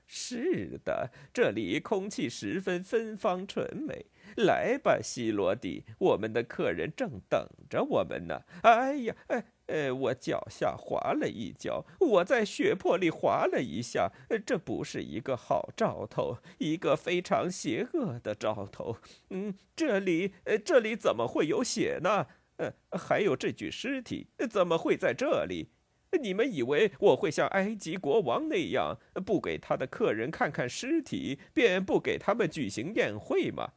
[0.06, 4.06] 是的，这里空气十分芬芳纯美。
[4.36, 8.42] 来吧，西罗底，我们的客人正等着我们呢。
[8.62, 14.10] 哎呀，哎，呃，我脚下滑了一跤，我在血泊里滑了一下，
[14.44, 18.96] 这不是一个好兆头，一个非常邪恶的兆头。
[19.30, 20.32] 嗯，这里，
[20.64, 22.26] 这里怎么会有血呢？
[22.56, 25.68] 呃，还有这具尸体怎么会在这里？
[26.18, 33.72] 你们以为我会像埃及国王那样，不给他的客人看看尸体，便不给他们举行宴会吗？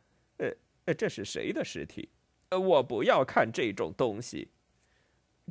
[0.86, 2.10] 呃，这是谁的尸体？
[2.50, 4.50] 呃，我不要看这种东西。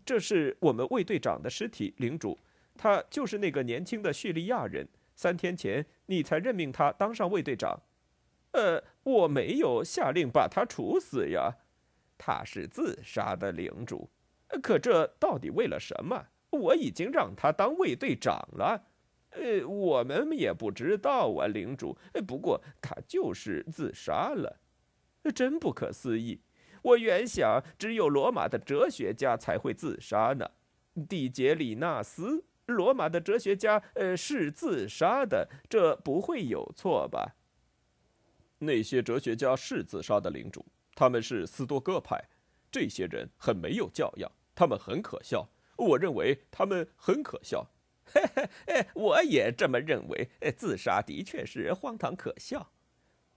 [0.04, 2.38] 这是我们卫队长的尸体，领主，
[2.76, 4.88] 他就是那个年轻的叙利亚人。
[5.14, 7.82] 三天前你才任命他当上卫队长。
[8.52, 11.56] 呃，我没有下令把他处死呀，
[12.16, 14.10] 他是自杀的，领主。
[14.62, 16.28] 可这到底为了什么？
[16.50, 18.86] 我已经让他当卫队长了。
[19.30, 21.96] 呃，我们也不知道啊，领主。
[22.26, 24.60] 不过他就是自杀了。
[25.34, 26.40] 真不可思议！
[26.82, 30.48] 我原想只有罗马的哲学家才会自杀呢。
[31.08, 37.34] 蒂杰里纳斯，罗马的哲学家，呃，是自杀的，这不会有错吧？
[38.60, 42.24] 那些哲学家是自杀的，领主，他们是斯多哥派。
[42.70, 45.46] 这些人很没有教养，他们很可笑。
[45.76, 47.70] 我认为他们很可笑。
[48.04, 48.22] 嘿
[48.66, 50.30] 嘿，我也这么认为。
[50.56, 52.72] 自杀的确是荒唐可笑。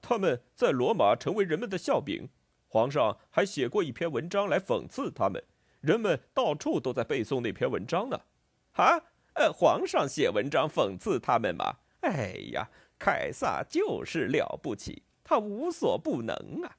[0.01, 2.29] 他们在罗马成为人们的笑柄，
[2.67, 5.43] 皇上还写过一篇文章来讽刺他们，
[5.81, 8.21] 人们到处都在背诵那篇文章呢。
[8.73, 8.97] 啊，
[9.33, 11.77] 呃，皇上写文章讽刺他们吗？
[12.01, 16.77] 哎呀，凯撒就是了不起，他无所不能啊！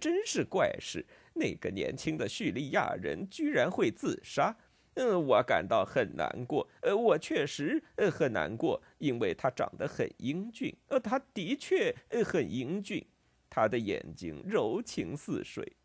[0.00, 4.56] 真是怪事，那个年轻的叙利亚人居然会自杀，
[4.94, 6.68] 嗯，我感到很难过。
[6.82, 10.76] 呃，我确实呃很难过，因为他长得很英俊。
[10.88, 13.06] 呃，他的确呃很英俊，
[13.48, 15.76] 他的眼睛柔情似水。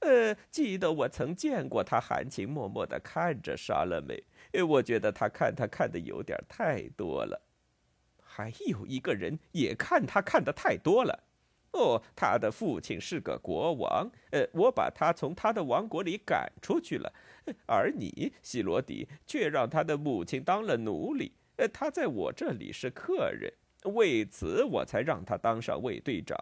[0.00, 4.24] 呃，记得我曾见过他含情脉脉地看着莎乐美。
[4.52, 7.42] 呃，我觉得他看他看的有点太多了。
[8.22, 11.25] 还有一个人也看他看的太多了。
[11.76, 17.12] 哦，他的父亲是个国王，呃，我把他从他的王国里赶出去了，
[17.66, 23.52] 而你，希罗底，却让他的母亲当了奴隶，呃，他在我这里是客人，
[23.94, 26.38] 为此我才让他当上卫队长。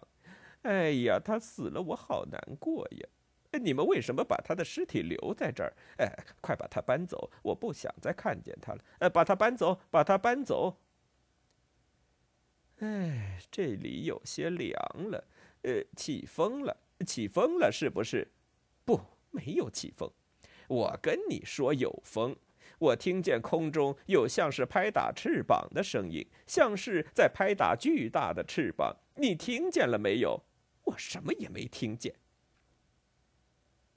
[0.63, 3.09] 哎呀，他死了，我好难过呀！
[3.61, 5.73] 你们为什么把他的尸体留在这儿？
[5.99, 6.09] 哎，
[6.41, 8.81] 快把他搬走，我不想再看见他了。
[9.01, 10.77] 呃，把他搬走，把他搬走。
[12.79, 14.75] 哎，这里有些凉
[15.11, 15.25] 了，
[15.63, 18.27] 呃，起风了，起风了，是不是？
[18.85, 20.11] 不，没有起风。
[20.67, 22.35] 我跟你说有风，
[22.79, 28.95] 我听见空中有像是拍打翅膀的声音，像是在拍打巨大的翅膀。
[29.17, 30.43] 你听见了没有？
[30.83, 32.13] 我什么也没听见。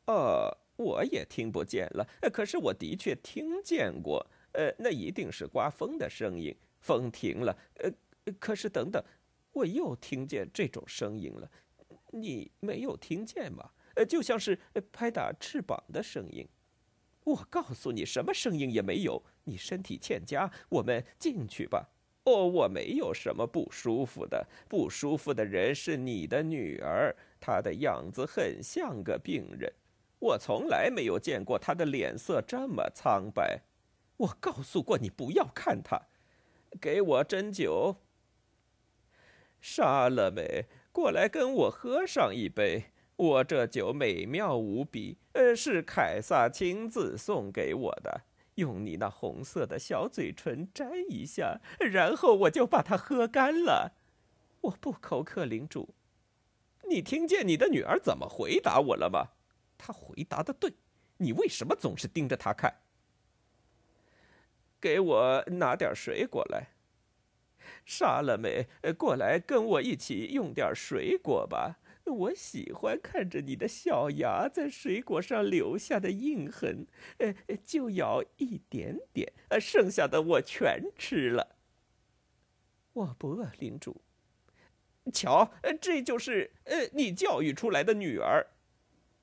[0.06, 2.08] 呃，我也听不见了。
[2.32, 6.56] 可是我的确听见过，呃，那一定是刮风的声音。
[6.80, 7.92] 风停了，呃。
[8.34, 9.04] 可是，等等，
[9.52, 11.50] 我又听见这种声音了，
[12.12, 13.70] 你没有听见吗？
[13.96, 14.60] 呃，就像是
[14.92, 16.48] 拍打翅膀的声音。
[17.24, 19.22] 我告诉你，什么声音也没有。
[19.44, 21.90] 你身体欠佳，我们进去吧。
[22.24, 24.46] 哦，我没有什么不舒服的。
[24.70, 29.74] 不舒服的人是你的女儿，她的样子很像个病人。
[30.20, 33.62] 我从来没有见过她的脸色这么苍白。
[34.18, 36.00] 我告诉过你不要看她。
[36.80, 37.96] 给我针灸。
[39.60, 42.92] 杀了没，过来跟我喝上一杯。
[43.16, 48.22] 我这酒美妙无比，呃，是凯撒亲自送给我的。
[48.56, 53.94] 用你那红色的小嘴唇沾一下，然后我就把它喝干了。
[54.62, 55.94] 我不口渴，领主。
[56.90, 59.30] 你听见你的女儿怎么回答我了吗？
[59.78, 60.74] 她回答的对。
[61.18, 62.82] 你为什么总是盯着她看？
[64.80, 66.68] 给我拿点水果来。
[67.88, 71.80] 莎乐美，过来跟我一起用点水果吧。
[72.04, 76.86] 我喜欢看着你的小牙在水果上留下的印痕。
[77.18, 77.34] 呃，
[77.66, 81.56] 就咬一点点，呃，剩下的我全吃了。
[82.92, 84.02] 我不饿，领主。
[85.14, 88.46] 瞧，这就是呃你教育出来的女儿。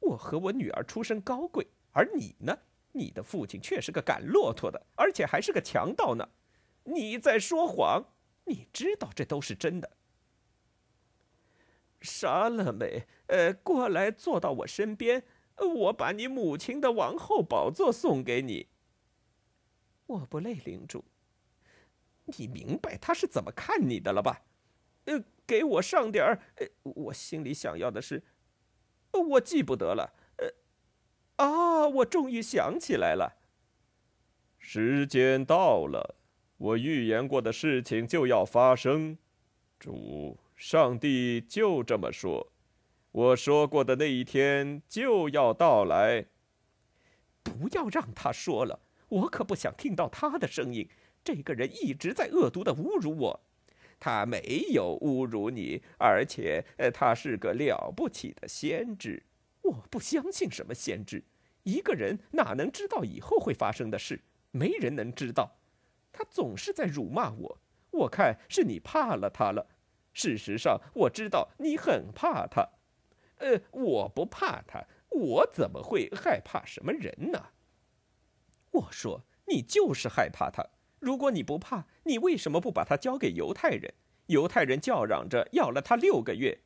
[0.00, 2.59] 我和我女儿出身高贵，而你呢？
[2.92, 6.31] 你的父亲却是个赶骆驼的，而且还是个强盗呢。
[6.85, 8.07] 你在说谎。
[8.44, 9.96] 你知道这都是真的，
[12.00, 15.24] 莎乐美，呃，过来坐到我身边，
[15.57, 18.68] 我把你母亲的王后宝座送给你。
[20.07, 21.04] 我不累，领主。
[22.26, 24.42] 你明白他是怎么看你的了吧？
[25.07, 26.42] 呃，给我上点儿。
[26.57, 28.22] 呃，我心里想要的是，
[29.12, 30.12] 我记不得了。
[30.38, 33.37] 呃，啊，我终于想起来了。
[34.59, 36.16] 时间到了。
[36.64, 39.18] 我预言过的事情就要发生，
[39.79, 42.50] 主上帝就这么说。
[43.12, 46.24] 我说过的那一天就要到来。
[47.42, 50.88] 不要让他说了，我可不想听到他的声音。
[51.22, 53.40] 这个人一直在恶毒的侮辱我。
[54.00, 59.22] 他没有侮辱你，而且他是个了不起的先知。
[59.61, 61.22] 我不相信什么先知。
[61.64, 64.18] 一个人哪能知道以后会发生的事？
[64.50, 65.59] 没人能知道。
[66.14, 69.66] 他总是在辱骂我，我看是你怕了他了。
[70.12, 72.66] 事实上，我知道你很怕他。
[73.38, 77.48] 呃，我不怕他，我怎么会害怕什么人呢？
[78.70, 80.64] 我说，你就是害怕他。
[81.00, 83.92] 如果你不怕，你为什么不把他交给犹太人？
[84.27, 86.62] 犹太人叫嚷着要了他六个月，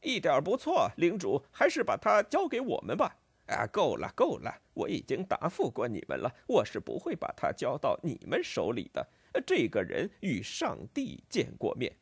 [0.00, 0.90] 一点不错。
[0.96, 3.18] 领主，还是把他交给我们吧。
[3.52, 4.52] 啊，够了，够了！
[4.74, 9.06] 我已经答复过你们了，我是不会把他交到你们手里的。
[9.46, 11.96] 这个人与上帝见过面，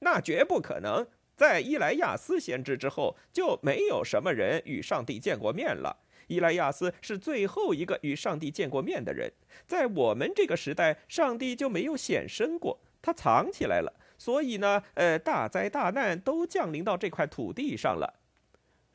[0.00, 1.06] 那绝不可能。
[1.36, 6.04] 在伊莱亚斯先知之后，就没有什么人与上帝见过面了。
[6.26, 9.32] 伊莱亚斯是最后一个与上帝见过面的人。
[9.66, 13.94] 在我们这个时代，上帝就没有显身过，他藏起来了。
[14.18, 18.17] 所以呢，呃，大灾大难都降临到这块土地上了。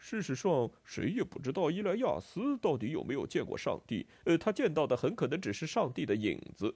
[0.04, 4.06] 事实上，谁也不知道伊莱亚斯到底有没有见过上帝。
[4.26, 6.76] 呃，他见到的很可能只是上帝的影子。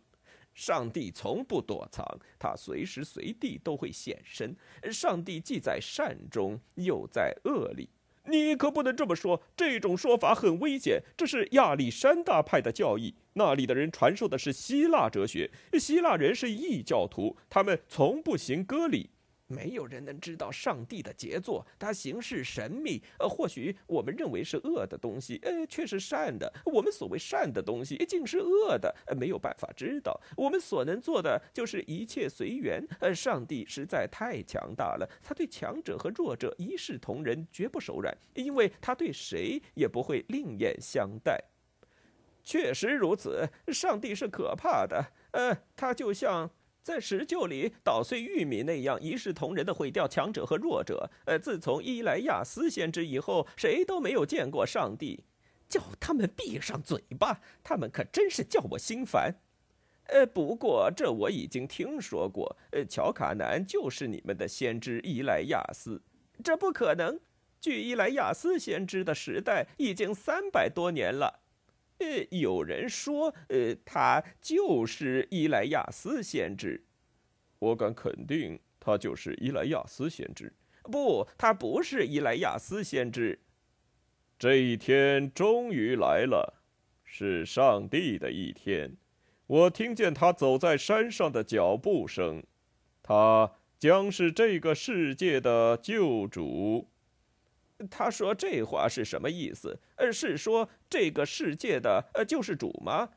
[0.54, 2.06] 上帝从不躲藏，
[2.40, 4.56] 他随时随地都会现身。
[4.94, 7.90] 上帝既在善中，又在恶里。
[8.24, 11.04] 你可不能这么说，这种说法很危险。
[11.18, 15.52] 这是亚历山大派的教义，那里的人传授的是希腊哲学。
[15.78, 19.10] 希腊人是异教徒，他们从不行割礼。
[19.48, 23.02] 没有人能知道上帝的杰作，他行事神秘。
[23.18, 28.94] 呃，或许我们认为是恶的东西，呃，却是善的；我们所谓善的东西，竟是恶的。
[29.08, 30.20] 呃，没有办法知道。
[30.36, 32.86] 我们所能做的就是一切随缘。
[33.00, 41.42] 呃，上帝实在太强大了，他对强者和弱者一视同仁，绝不手软，因为他对谁也不会另眼相待。
[42.44, 45.12] 确实如此，上帝是可怕的。
[45.32, 46.50] 呃，他就像……
[46.88, 51.10] 在石臼里捣碎玉米那样一视同仁的毁掉强者和弱者。
[51.26, 55.26] 呃，自从伊莱亚斯先知以后，谁都没有见过上帝。
[55.68, 59.36] 叫他们闭上嘴巴，他们可真是叫我心烦。
[60.06, 62.56] 呃，不过这我已经听说过。
[62.72, 66.02] 呃，乔卡南就是你们的先知伊莱亚斯。
[66.42, 67.20] 这不可能。
[67.60, 71.42] 距伊莱亚斯先知的时代已经三百多年了。
[72.00, 76.84] 呃，有人说，呃，他就是伊莱亚斯先知。
[77.60, 80.54] 我敢肯定，他就是伊莱亚斯先知。
[80.84, 83.40] 不，他不是伊莱亚斯先知。
[84.38, 86.62] 这一天终于来了，
[87.04, 88.96] 是上帝的一天。
[89.48, 92.44] 我听见他走在山上的脚步声，
[93.02, 96.90] 他将是这个世界的救主。
[97.90, 99.80] 他说这话是什么意思？
[99.98, 103.10] 呃，是说这个世界的呃救世主吗？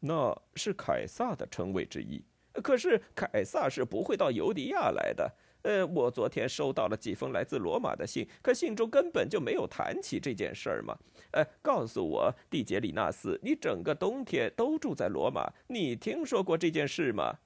[0.00, 2.22] 那是凯撒的称谓之一。
[2.62, 5.32] 可是凯撒是不会到尤迪亚来的。
[5.62, 10.96] 呃，我昨天收到了几封来自罗马的信，可信中根本就没有谈起这件事儿嘛。
[11.32, 17.38] 呃，告诉我，蒂杰里纳斯，你整个冬天都住在罗马，你听说过这件事吗？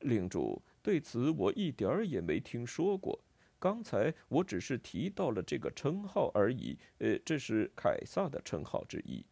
[0.00, 3.18] 领主，对此我一点儿也没听说过。
[3.60, 9.24] 刚才我只是提到了这个称号而已，呃，这是凯撒的称号之一。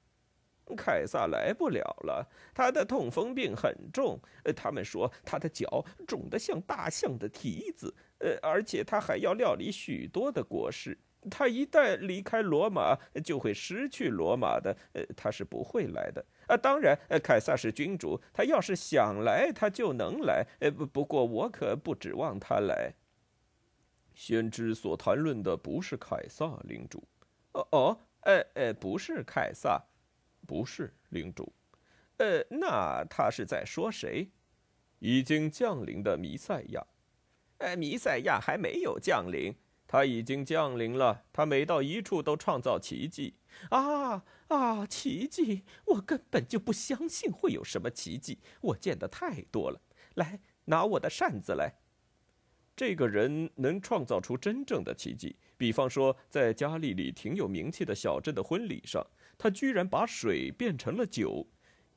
[0.76, 10.98] 凯撒来不了了，他的痛风病很重，呃，他们说他的脚肿得像大象的蹄子，呃，而且他还要料理许多的国事。
[11.30, 16.24] 他一旦离开罗马，就会失去罗马的，呃，他是不会来的。
[16.46, 20.46] 啊，当然，呃，凯撒是君主，他要是想来，他就能来。
[20.60, 22.92] 呃，不，不过我可不指望他来。
[24.18, 27.04] 先知所谈论的不是凯撒领主，
[27.52, 29.80] 哦哦，呃呃，不是凯撒，
[30.44, 31.52] 不是领主，
[32.16, 34.32] 呃，那他是在说谁？
[34.98, 36.84] 已经降临的弥赛亚，
[37.58, 39.54] 呃，弥赛亚还没有降临，
[39.86, 41.24] 他已经降临了。
[41.32, 43.36] 他每到一处都创造奇迹，
[43.70, 45.62] 啊啊，奇迹！
[45.84, 49.80] 我根本就不相信会有什么奇迹，我见的太多了。
[50.16, 51.74] 来，拿我的扇子来。
[52.78, 59.04] 这个人能创造出真正的奇迹，比方说，在加利里挺有名气的小镇的婚礼上，
[59.36, 61.44] 他居然把水变成了酒。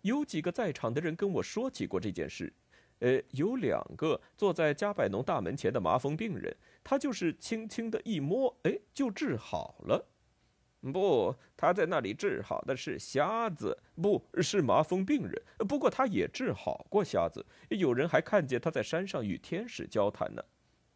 [0.02, 2.52] 有几个在场的人跟我说起过这件事。
[2.98, 6.52] 呃，有两个坐在加百农大门前的麻风病人，
[6.84, 10.04] 他就是轻轻的一摸，哎，就治好了。
[10.92, 15.40] 不，他在那里治好的是瞎子，不是麻风病人。
[15.70, 17.46] 不过他也治好过瞎子。
[17.70, 20.44] 有人还看见他在山上与天使交谈呢。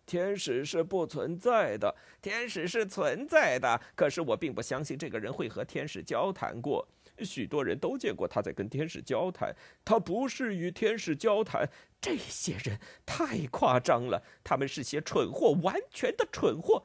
[0.05, 3.81] 天使是不存在的，天使是存在的。
[3.95, 6.87] 可是我并不相信这个人会和天使交谈过。
[7.19, 11.69] 许多人都见过他在跟天使交谈，他不是与天使交谈。
[12.01, 16.83] 这些人太夸张了，他们是些蠢货，完全的蠢货。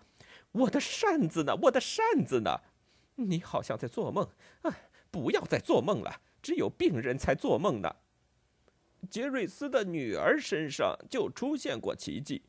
[0.53, 1.57] 我的扇子呢？
[1.63, 2.61] 我的扇子呢？
[3.17, 4.27] 你好像在做梦
[4.63, 4.79] 啊！
[5.11, 7.97] 不要再做梦了，只有病人才做梦呢。
[9.11, 12.43] 杰瑞斯的女儿身上就出现过奇迹。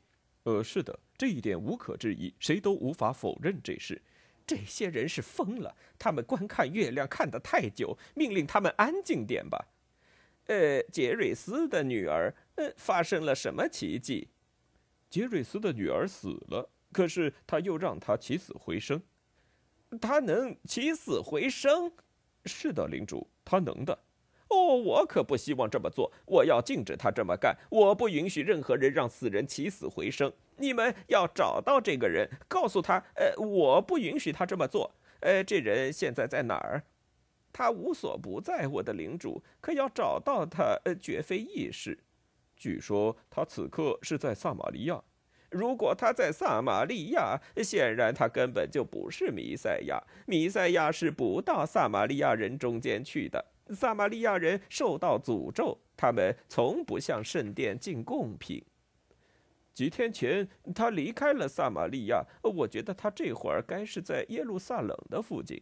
[0.44, 4.02] 呃，是的，这一点无可置疑，谁都无法否认这事。
[4.48, 9.64] 这些人是疯了，他们观看月亮看得太久，命令他们安静点吧。
[10.48, 14.28] 呃，杰瑞斯的女儿，呃，发生了什么奇迹？
[15.10, 19.02] 杰瑞斯的女儿死了，可是他又让她起死回生。
[20.02, 21.92] 他能起死回生？
[22.46, 23.98] 是的，领主，他能的。
[24.52, 26.12] 哦，我可不希望这么做。
[26.26, 27.58] 我要禁止他这么干。
[27.70, 30.32] 我不允许任何人让死人起死回生。
[30.58, 34.92] 你们要找到这个人，告诉他，呃，我不允许他这么做。
[35.22, 36.84] 呃，这人现在在哪儿？
[37.54, 39.42] 他无所不在，我的领主。
[39.60, 41.98] 可要找到他，呃，绝非易事。
[42.56, 45.02] 据说他此刻是在撒玛利亚。
[45.50, 50.02] 如果他在撒玛利亚，显然他根本就不是弥赛亚。
[50.26, 53.44] 弥赛亚是不到撒玛利亚人中间去的。
[53.74, 58.64] 撒玛利亚人受到诅咒，他们从不向圣殿进贡品。
[59.74, 65.62] 几天前他离开了撒玛利亚，我觉得他这会儿该是在耶路撒冷的附近。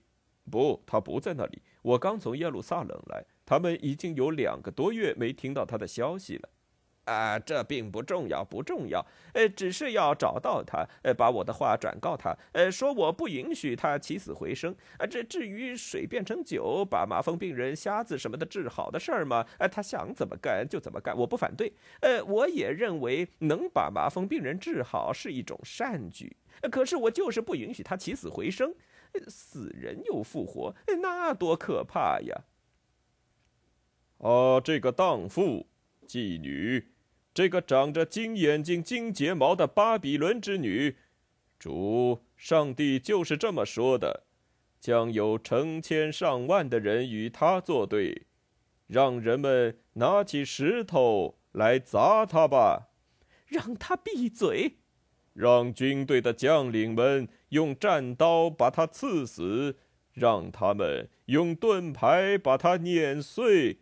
[0.50, 1.62] 不，他不在那里。
[1.84, 6.50] 我刚从耶路撒冷来，他们已经有两个多月没听到他的消息了。
[7.10, 9.04] 啊，这并不重要，不重要。
[9.34, 14.76] 呃，只是要找到他，呃，把我的话转告他，呃，说我不允许他起死回生。
[15.00, 21.74] 啊，这至于水变成酒，把麻风病人、瞎子什么的治好的事儿嘛，呃，他想怎么干就怎么干，我不反对。
[22.02, 26.38] 呃，我也认为能把麻风病人治好是一种善举。
[26.72, 28.76] 可是我就是不允许他起死回生，
[29.28, 32.42] 死人又复活，那多可怕呀！
[34.20, 35.66] 啊，这个荡妇、
[36.06, 36.90] 妓女。
[37.40, 40.98] 这个长着金眼睛、金睫毛的巴比伦之女，
[41.58, 44.26] 主上帝就是这么说的：
[44.78, 48.24] 将有成千上万的人与她作对，
[48.88, 52.90] 让人们拿起石头来砸她吧，
[53.48, 54.80] 让她闭嘴，
[55.32, 59.78] 让军队的将领们用战刀把她刺死，
[60.12, 63.78] 让他们用盾牌把她碾碎。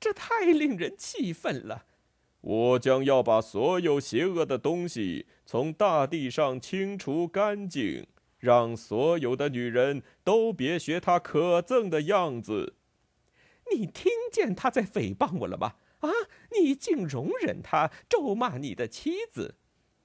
[0.00, 1.84] 这太令人气愤了。
[2.42, 8.06] 我将要把所有邪恶的东西从大地上清除干净，
[8.38, 12.74] 让所有的女人都别学他可憎的样子。
[13.70, 15.74] 你听见他在诽谤我了吗？
[16.00, 16.10] 啊，
[16.50, 19.54] 你竟容忍他咒骂你的妻子？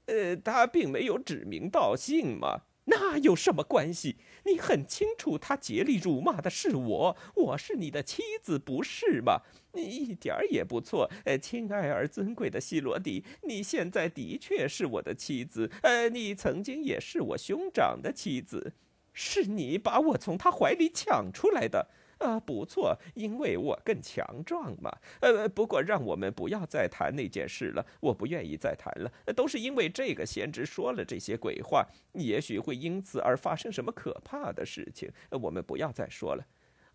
[0.05, 2.61] 呃，他并没有指名道姓嘛。
[2.89, 4.15] 那有什么关系？
[4.45, 9.41] 你很清楚，他竭力辱骂的是我，我是你的妻子，不是吗？
[9.73, 18.73] 你一点儿也不错，呃，亲爱而尊贵的西罗底，你现在的确是我的妻子，呃，你曾经也是我兄长的妻子，
[19.11, 21.89] 是你把我从他怀里抢出来的。
[22.19, 24.91] 啊，不错，因为我更强壮嘛。
[25.21, 29.11] 呃，不过让我们不要再谈那件事了，我不愿意再谈了。
[29.33, 35.11] 都是因为这个先知说了这些鬼话，也许会因此而发生什么可怕的事情。
[35.29, 36.43] 我们不要再说了。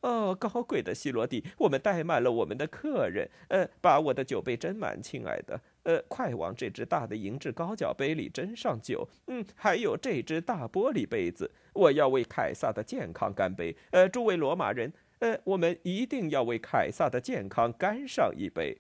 [0.01, 3.31] 哦，高贵的希罗蒂，我们怠慢了我们的客人。
[3.47, 5.61] 呃，把我的酒杯斟满，亲爱的。
[5.85, 9.09] 呃，快往这只大的银质高脚杯里斟上酒。
[9.29, 13.77] 嗯，还有这只大玻璃杯子，我要为凯撒的健康干杯。
[13.93, 14.93] 呃，诸位罗马人。
[15.23, 18.77] 呃，我们一定要为凯撒的健康干上一杯。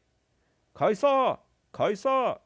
[0.74, 1.38] 凯撒，
[1.70, 2.40] 凯撒，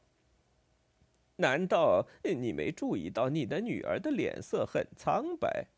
[1.37, 5.69] 难道你没注意到你的女儿的脸色很苍白？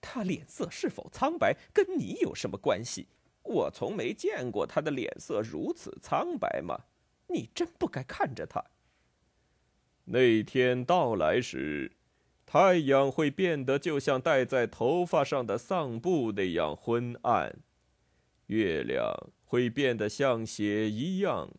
[0.00, 3.08] 她脸色是否苍白，跟你有什么关系？
[3.42, 6.86] 我从没见过她的脸色如此苍白吗。
[7.26, 8.64] 你真不该看着她。
[10.06, 11.97] 那天到来时。
[12.50, 17.58] 太阳会变得就像戴在头发上的丧布那样昏暗，
[18.46, 21.50] 月亮会变得像血一样，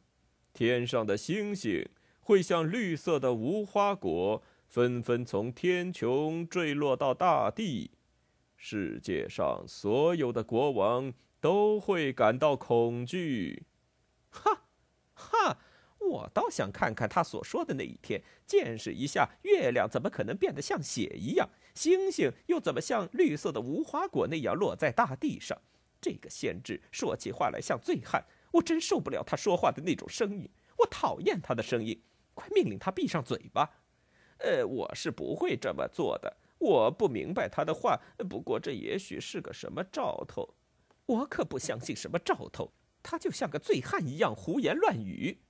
[0.51, 1.87] 天上的星星
[2.19, 7.91] 会像绿色的无花果，纷纷从天穹坠落到大地。
[8.57, 13.67] 世界上所有的国王都会感到恐惧。
[14.31, 14.63] 哈，
[15.13, 15.57] 哈。
[16.09, 25.55] 我倒想看看他所说的那一天，见识一下月亮怎么可能变得像血一样，星星又怎么像绿色的无花果那样落在大地上。
[26.01, 32.01] 这个先知说起话来像醉汉，我真受不了他说话的那种声音，我讨厌他的声音。
[32.33, 33.69] 快命令他闭上嘴巴。
[34.39, 36.37] 呃，我是不会这么做的。
[36.57, 37.99] 我不明白他的话，
[38.29, 40.55] 不过这也许是个什么兆头。
[41.05, 42.71] 我可不相信什么兆头，
[43.03, 45.41] 他就像个醉汉一样胡言乱语。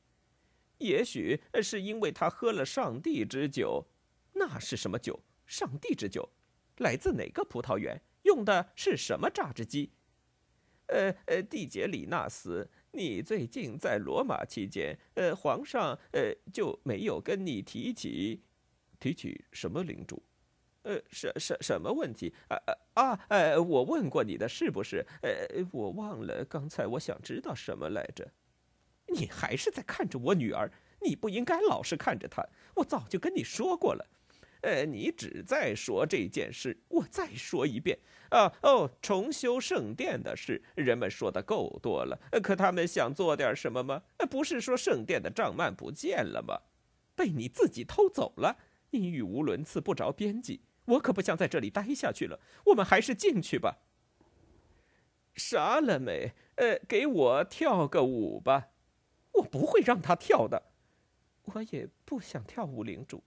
[0.80, 3.86] 也许是因为他喝了上帝之酒，
[4.34, 5.22] 那是什么酒？
[5.46, 6.30] 上帝之酒，
[6.78, 8.02] 来自哪个葡萄园？
[8.24, 9.92] 用的是什么榨汁机？
[10.88, 18.44] 呃呃，蒂杰里纳斯，你最近在罗马期间，呃，皇上呃就没有跟你提起，
[19.00, 20.24] 提起什么领主？
[20.84, 22.34] 呃，什什什么问题？
[22.48, 23.26] 啊啊啊！
[23.30, 25.06] 呃，我问过你的是不是？
[25.22, 28.32] 呃，我忘了刚才我想知道什么来着。
[29.12, 32.46] 你还是在看着我女儿，你不应该老是看着她。
[32.76, 34.06] 我早就跟你说过了，
[34.62, 36.78] 呃，你只在说这件事。
[36.90, 37.98] 我再说一遍
[38.30, 42.20] 啊，哦，重修圣殿的事，人们说的够多了。
[42.42, 44.04] 可他们想做点什么吗？
[44.30, 46.60] 不是说圣殿的帐幔不见了吗？
[47.16, 48.58] 被你自己偷走了。
[48.92, 50.62] 你语无伦次，不着边际。
[50.86, 52.40] 我可不想在这里待下去了。
[52.66, 53.78] 我们还是进去吧。
[55.36, 56.32] 杀了没？
[56.56, 58.70] 呃，给我跳个舞吧。
[59.34, 60.72] 我不会让他跳的，
[61.44, 62.84] 我也不想跳舞。
[62.84, 63.24] 领主，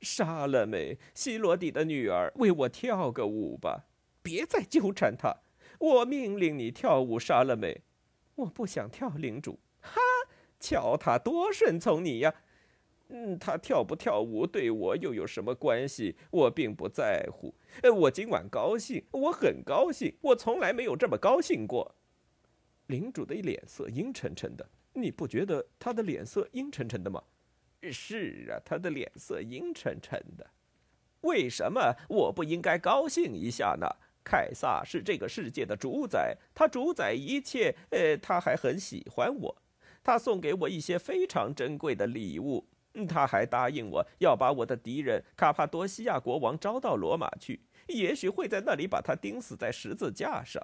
[0.00, 0.98] 杀了没？
[1.14, 3.86] 西罗底的女儿，为我跳个舞吧！
[4.22, 5.36] 别再纠缠他。
[5.78, 7.82] 我命令你跳舞，杀了没？
[8.34, 9.58] 我不想跳，领主。
[9.80, 10.00] 哈，
[10.58, 12.34] 瞧他多顺从你呀！
[13.08, 16.16] 嗯，他跳不跳舞对我又有什么关系？
[16.30, 17.54] 我并不在乎。
[17.82, 21.96] 呃，我今晚高兴，我很高兴，我从来没有这么高兴过。
[22.86, 27.22] 领主的脸色阴沉沉的，你不觉得他的脸色阴沉沉的吗？
[27.92, 30.46] 是啊，他的脸色阴沉沉的。
[31.22, 33.86] 为什么我不应该高兴一下呢？
[34.22, 37.74] 凯撒是这个世界的主宰，他主宰一切。
[37.90, 39.62] 呃，他还很喜欢我，
[40.02, 42.66] 他送给我一些非常珍贵的礼物。
[43.08, 50.60] 他还答应我要把我的敌人卡帕多西亚国王招到罗马去，也许会在那里把他钉死在十字架上。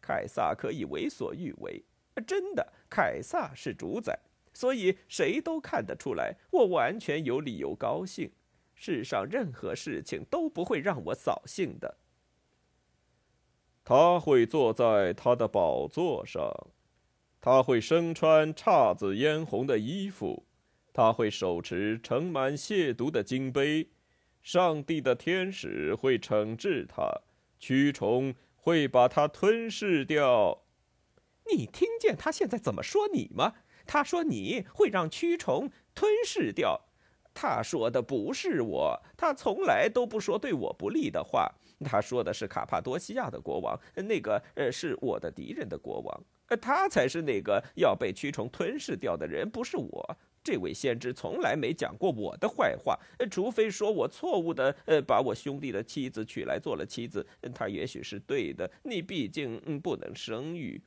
[0.00, 1.84] 凯撒可以为所欲为，
[2.20, 4.18] 真的，凯撒是主宰，
[4.52, 8.30] 所以谁都看得出来，我完全有理由高兴。
[8.74, 11.98] 世上任何事情都不会让我扫兴的。
[13.84, 16.68] 他会坐在他的宝座上，
[17.40, 20.46] 他会身穿姹紫嫣红的衣服，
[20.92, 23.88] 他会手持盛满亵渎的金杯。
[24.42, 27.22] 上帝的天使会惩治他，
[27.60, 30.62] 蛆虫会把他吞噬掉。
[31.50, 33.54] 你听见他现在怎么说你吗？
[33.86, 36.80] 他说你会让蛆虫吞噬掉。
[37.32, 41.54] 他说的不是我，他从来都不说对我不利的话。
[41.84, 50.18] 他说的是卡帕多西亚的国王，那个呃是我的敌人的国王，呃他才是那个要被蛆虫吞噬掉的人，不是我。
[50.42, 57.24] 这位先知从来没讲过我的坏话，呃除非说我错误的呃把我兄弟的妻子娶来做了妻子，
[57.54, 58.68] 他也许是对的。
[58.82, 60.82] 你毕竟嗯不能生育，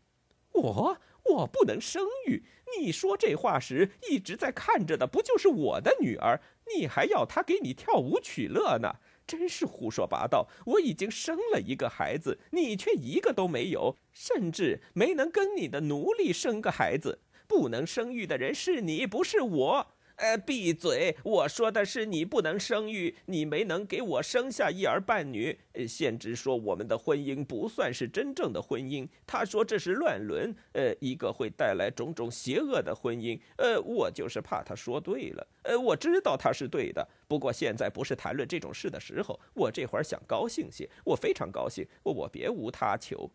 [0.62, 0.98] 我。
[1.24, 2.44] 我不能生育。
[2.80, 6.42] 你说这话时一直在看着的不就是我的女儿？
[6.76, 8.96] 你还要她给你跳舞取乐呢？
[9.28, 10.50] 真是胡说八道！
[10.66, 17.20] 我已经生了一个孩子，你却一个都没有，甚至没能跟你的奴隶生个孩子。
[17.48, 19.88] 不能生育的人是你，不是我。
[20.22, 21.18] 呃，闭嘴！
[21.24, 25.58] 我说的是你不能生育，你没能给我生下一儿半女。
[25.88, 33.40] 先知说我们的婚姻不算是真正的婚姻，他说这是乱伦，呃，一个会带来种种邪恶的婚姻。
[33.58, 35.48] 呃，我就是怕他说对了。
[35.64, 39.40] 呃，我知道他是对的，不过现在不是谈论这种事的时候。
[39.56, 43.28] 我这会儿想高兴些，我非常高兴，我别无他求。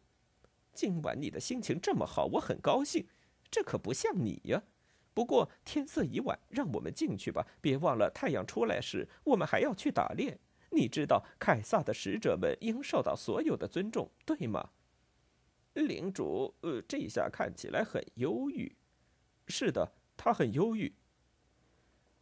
[0.72, 3.04] 今晚你的心情这么好，我很高兴，
[3.50, 4.62] 这可不像你呀。
[5.16, 7.46] 不过天色已晚，让我们进去吧。
[7.62, 10.38] 别忘了，太阳出来时，我们还要去打猎。
[10.72, 14.72] 你知道，凯撒的使者们应受到所有的尊重，对吗？
[15.72, 18.76] 领主，呃，这下看起来很忧郁。
[19.48, 20.94] 是的，他很忧郁。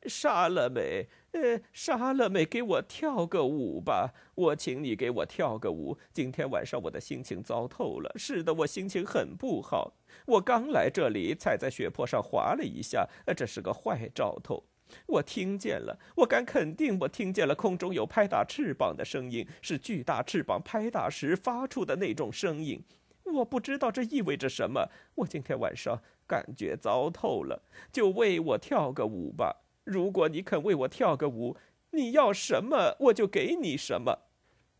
[0.06, 4.14] 杀了没，呃，莎乐美，给我跳个舞吧！
[4.36, 5.98] 我请你给我跳个舞。
[6.12, 8.12] 今天晚上我的心情糟透了。
[8.14, 9.94] 是的，我心情很不好。
[10.26, 14.62] 我刚来这里，踩在血泊上滑了一下，这是个坏兆头。
[15.06, 22.80] 我听见了，我敢肯定，我听见了空中有拍打翅膀的声音，是巨大翅膀拍打时发出的那种声音。
[23.24, 24.88] 我不知道这意味着什么。
[25.16, 27.60] 我今天晚上感觉糟透了，
[27.90, 29.63] 就为我跳个舞吧。
[29.84, 31.56] 如果你肯为我跳个舞，
[31.90, 34.22] 你要什么我就给你什么。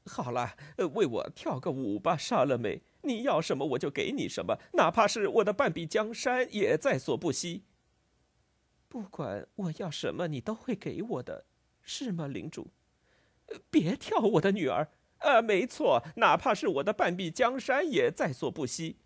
[0.07, 2.83] 好了，为我跳个舞吧，莎乐美。
[3.03, 7.65] 你要什么我就给你什么，哪怕是我的半壁江山也在所不惜。
[8.89, 11.45] 不管我要什么，你都会给我的，
[11.83, 12.71] 是吗，领主？
[13.71, 14.89] 别跳，我的女儿。
[15.19, 18.97] 呃，没错，哪怕是我的半壁江山也在所不惜。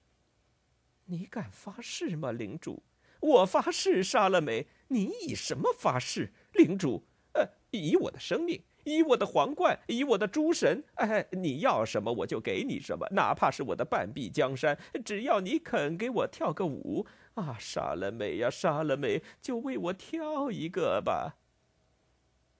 [1.06, 2.82] 你敢发誓吗，领主？
[3.20, 4.68] 我发誓，莎乐美。
[4.88, 7.04] 你以什么发誓，领主？
[7.34, 10.82] 呃，以我的生命，以我的皇冠，以我的诸神。
[10.94, 17.56] 哎，你要什么我就给你什么，哪怕是我的半壁江山，只要你肯给我跳个舞啊！
[17.58, 21.36] 杀了美呀，杀了美，就为我跳一个吧。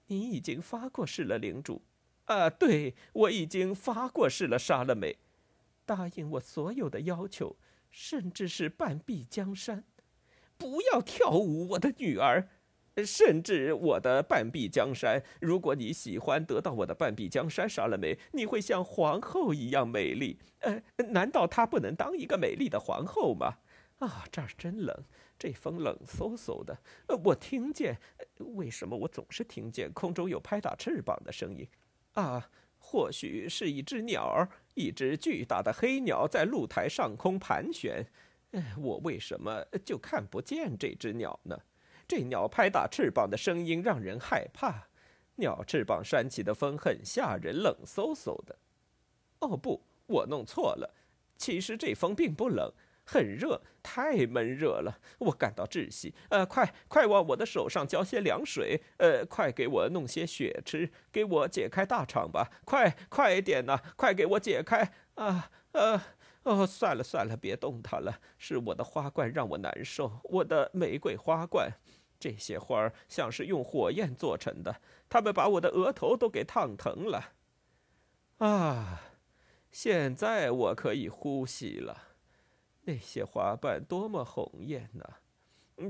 [0.07, 1.81] 你已经发过誓了，领主。
[2.25, 5.17] 啊，对，我已经发过誓了，杀了美，
[5.85, 7.57] 答应我所有的要求，
[7.89, 9.83] 甚至是半壁江山。
[10.59, 12.49] 不要跳舞，我的女儿，
[13.05, 15.23] 甚至我的半壁江山。
[15.39, 20.37] 如果你喜欢得到我的半壁江山，莎乐美，你会像皇后一样美丽。
[20.59, 23.59] 呃，难道她不能当一个美丽的皇后吗？
[23.99, 25.05] 啊，这儿真冷，
[25.37, 26.77] 这风冷飕飕的。
[27.07, 27.97] 呃，我听见，
[28.39, 31.65] 为什么我总是听见空中有拍打翅膀的声音？
[32.15, 38.05] 啊，或许是一只鸟儿，一只巨大的黑鸟在露台上空盘旋。
[38.77, 41.59] 我为什么就看不见这只鸟呢？
[42.07, 44.87] 这鸟拍打翅膀的声音让人害怕，
[45.35, 48.57] 鸟翅膀扇起的风很吓人，冷飕飕的。
[49.39, 50.95] 哦不，我弄错了，
[51.37, 52.73] 其实这风并不冷，
[53.05, 56.15] 很热，太闷热了，我感到窒息。
[56.29, 65.51] 呃，快快往我的手上浇些凉水，呃，快给我弄些血吃，给我解开大肠吧，快快点呐，快给我解开啊！
[65.73, 66.01] 呃，
[66.49, 71.71] 哦，算了算了，别动它了，是我的花冠让我难受，我的玫瑰花冠。
[72.19, 77.33] 这些花儿像是用火焰做成的，它们把我的额头都给烫疼了。
[78.39, 79.01] 啊，
[79.71, 82.15] 现在我可以呼吸了。
[82.81, 85.17] 那些花瓣多么红艳呐！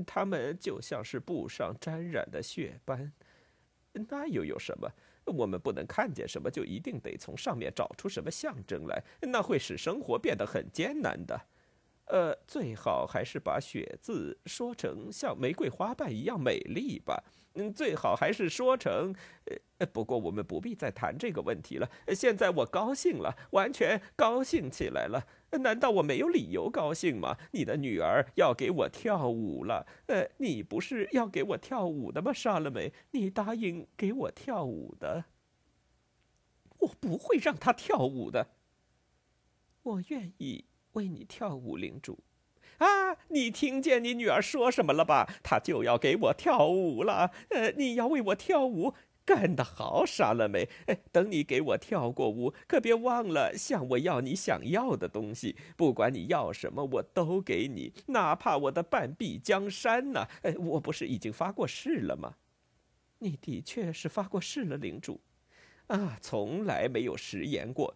[0.06, 3.12] 它们就像是布上沾染的血斑。
[3.92, 4.90] 那又有什么？
[5.30, 11.40] 我们不能看见什么，就一定得从上面找出什么象征来，那会使生活变得很艰难的。
[12.10, 17.22] 呃，最好还是把“雪”字说成像玫瑰花瓣一样美丽吧。
[17.54, 19.14] 嗯，最好还是说成……
[19.78, 21.88] 呃，不过我们不必再谈这个问题了。
[22.14, 25.24] 现在我高兴了，完全高兴起来了。
[25.50, 27.36] 难道我没有理由高兴吗？
[27.52, 29.86] 你的女儿要给我跳舞了。
[30.06, 32.92] 呃，你不是要给我跳舞的吗，莎乐美？
[33.12, 35.24] 你答应给我跳舞的。
[36.78, 38.48] 我不会让她跳舞的。
[39.82, 40.66] 我愿意。
[40.92, 42.18] 为你跳舞，领主，
[42.78, 43.16] 啊！
[43.28, 45.28] 你听见你女儿说什么了吧？
[45.42, 47.30] 她就要给我跳舞了。
[47.50, 50.68] 呃，你要为我跳舞，干得好，莎乐美。
[51.12, 55.56] 等你给我跳过舞，可别忘了向我要你想要的东西。
[55.76, 60.26] 不管你要什么，我都给你，哪怕我的半壁江山呢？
[60.58, 62.34] 我不是已经发过誓了吗？
[63.18, 65.20] 你的确是发过誓了，领主。
[65.88, 67.94] 啊，从来没有食言过。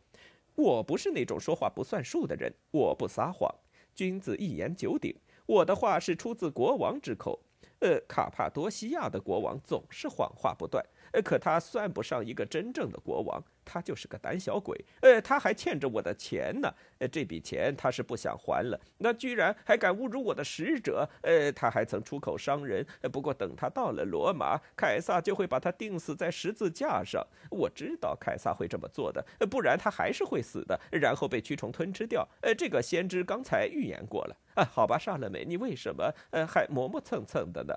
[0.54, 3.52] 我不是那种说话不算数的人，我不撒谎，
[3.94, 5.14] 君子一言九鼎。
[5.46, 7.40] 我的话是出自国王之口。
[7.80, 10.84] 呃，卡帕多西亚的国王总是谎话不断。
[11.12, 14.84] 呃，可他算不上一个真正的国王，他就是个胆小鬼。
[15.00, 16.72] 呃，他还欠着我的钱呢。
[16.98, 18.80] 呃，这笔钱他是不想还了。
[18.98, 21.08] 那居然还敢侮辱我的使者。
[21.22, 22.86] 呃，他还曾出口伤人。
[23.12, 27.26] 不过等他到了罗马，凯撒就会把他钉死在十字架上。
[27.50, 32.28] 我知道凯撒会这么做的，不然他还是会死的，然后被蛆虫吞吃掉。
[32.42, 34.36] 呃，这个先知刚才预言过了。
[34.54, 37.74] 啊，好吧，莎乐美，你为什么呃还磨磨蹭蹭的呢？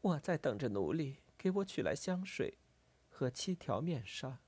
[0.00, 1.16] 我在等着奴隶。
[1.40, 2.58] 给我取来香水
[3.18, 4.38] 和七条面纱。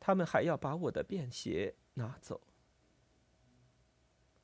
[0.00, 2.40] 他们还要把我的便鞋拿走。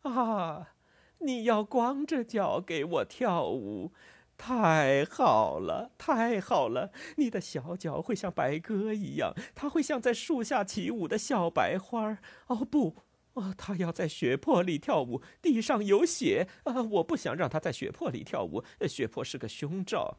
[0.03, 0.75] 啊！
[1.19, 3.93] 你要光着脚给我跳舞，
[4.37, 6.93] 太好了，太好了！
[7.17, 12.19] 你的小脚会像白鸽一样，它会像在树下起舞的小白花。
[12.47, 12.97] 哦不，
[13.33, 16.83] 哦，他要在血泊里跳舞，地上有血啊！
[16.83, 20.19] 我不想让他在血泊里跳舞，血泊是个凶兆。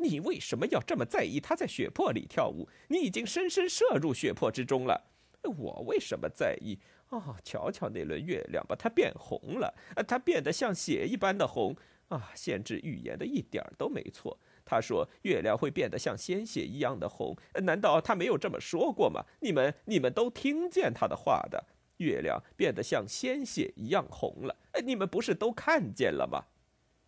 [0.00, 2.68] 你为什么要这么在意他在血泊里跳舞？
[2.88, 5.08] 你已经深深摄入血泊之中了。
[5.42, 6.78] 我为什么在意？
[7.10, 9.74] 哦，瞧瞧那轮月亮，把它变红了。
[10.06, 11.76] 它变得像血一般的红。
[12.08, 14.36] 啊，先知预言的一点都没错。
[14.64, 17.36] 他说月亮会变得像鲜血一样的红。
[17.62, 19.24] 难道他没有这么说过吗？
[19.40, 21.64] 你们，你们都听见他的话的。
[21.98, 24.56] 月亮变得像鲜血一样红了。
[24.84, 26.46] 你们不是都看见了吗？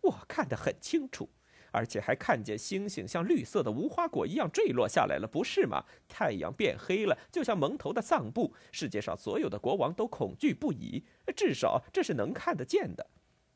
[0.01, 1.29] 我看得很清楚。
[1.73, 5.83] 而且还看见星星像绿色的无花果一样坠落下来了，不是吗？
[6.07, 8.53] 太阳变黑了，就像蒙头的丧布。
[8.71, 11.03] 世界上所有的国王都恐惧不已，
[11.35, 13.05] 至少这是能看得见的。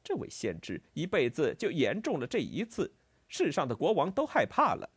[0.04, 2.92] 这位先知一辈子就言中了这一次，
[3.28, 4.90] 世上的国王都害怕了。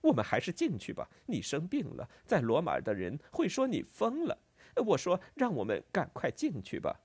[0.00, 1.06] 我们还是进去吧。
[1.26, 4.38] 你生病了，在罗马的人会说你疯了。
[4.86, 6.98] 我说，让我们赶快进去吧。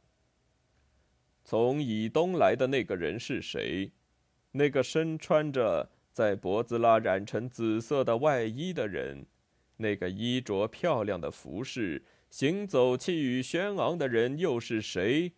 [1.43, 3.91] 从以东来的那个人是谁？
[4.57, 9.23] 那个身穿着在脖子拉染成紫色的外衣的人，
[9.77, 15.31] 那个衣着漂亮的服饰、行走气宇轩昂的人又是谁？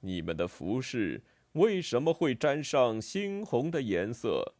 [0.00, 1.22] 你们的服饰
[1.52, 4.54] 为什么会沾上猩红的颜色？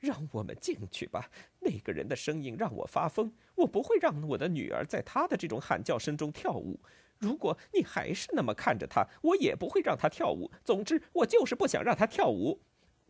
[0.00, 1.30] 让我们进去吧。
[1.60, 3.30] 那个人的声音让我发疯。
[3.56, 6.80] 我不会让我的女儿在他的这种喊叫声中跳舞。
[7.18, 10.50] 如果你还是那么看着他，我也不会让他跳舞。
[10.64, 12.58] 总之，我就是不想让他跳舞。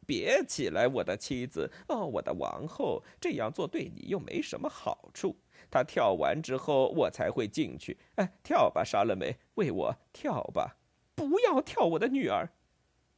[0.06, 5.36] 别起来，我的妻子哦，我的王后，这样做对你又没什么好处。
[5.70, 7.98] 她跳完之后，我才会进去。
[8.14, 10.76] 哎，跳吧，莎乐美，为我跳吧！
[11.14, 12.48] 不要跳，我的女儿。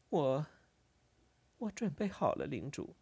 [0.09, 0.47] 我，
[1.59, 2.95] 我准备好了，领主。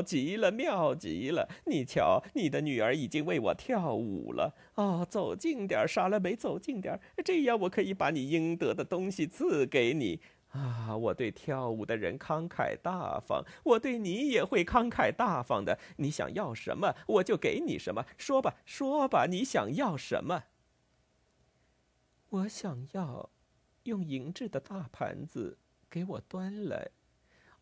[0.00, 1.48] 妙极了，妙极了！
[1.66, 4.54] 你瞧，你的女儿已经为我跳舞了。
[4.76, 10.20] 哦，走近点，莎拉美，走近点，这样我可以把你应得的东西赐给你。
[10.48, 15.78] 啊，我对跳舞的人慷慨大方，我对你也会慷慨大方的。
[15.98, 18.04] 你想要什么，我就给你什么。
[18.16, 20.44] 说吧，说吧，你想要什么？
[22.30, 23.30] 我想要
[23.84, 25.58] 用银质的大盘子
[25.90, 26.90] 给我端来。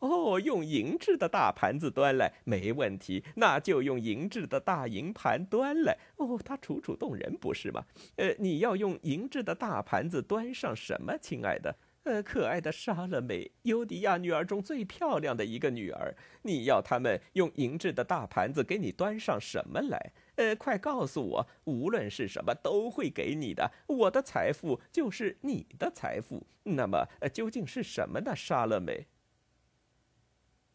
[0.01, 5.97] 哦，用银质的大盘子端来没问题，那就用银质的大银盘端来。
[6.17, 7.85] 哦，它楚楚动人，不是吗？
[8.17, 11.75] 呃，你要用银质的大盘子端上什么，亲爱的？
[12.05, 16.15] 呃，可爱的莎乐美，尤迪亚女儿中最漂亮的一个女儿。
[16.43, 20.13] 你要他们用银质的大盘子给你端上什么来？
[20.37, 23.71] 呃，快告诉我，无论是什么，都会给你的。
[23.89, 26.47] 我的财富就是你的财富。
[26.63, 29.07] 那么，呃，究竟是什么呢，莎乐美？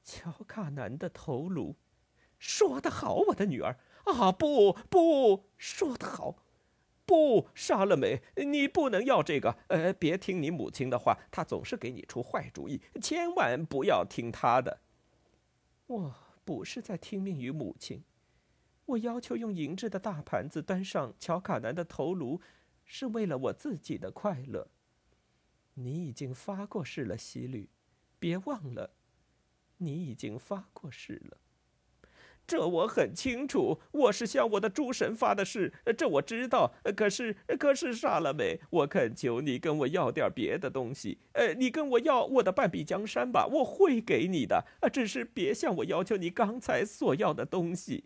[0.04, 1.76] 乔卡南的头颅，
[2.38, 4.32] 说得好，我的女儿啊！
[4.32, 6.44] 不不，说得好，
[7.06, 9.58] 不，莎乐美，你不能要这个。
[9.68, 14.82] 呃，别听你母亲的话，她总是给你出坏主意，千万不要听她的。
[15.88, 18.04] 我不是在听命于母亲，
[18.86, 22.42] 我要求用银质的大盘子端上乔卡南的头颅，
[22.84, 24.68] 是为了我自己的快乐。
[25.76, 27.70] 你已经发过誓了，西律，
[28.20, 28.92] 别忘了。
[29.84, 31.38] 你已经发过誓了，
[32.46, 33.80] 这我很清楚。
[33.92, 36.74] 我是向我的诸神发的誓，这我知道。
[36.96, 41.20] 可是，可是，莎拉美，我恳求你跟我要点别的东西。
[41.34, 44.66] 呃，你跟我要我的半壁江山吧，我会给你的。
[44.82, 48.06] 啊，只是别向我要求你刚才所要的东西。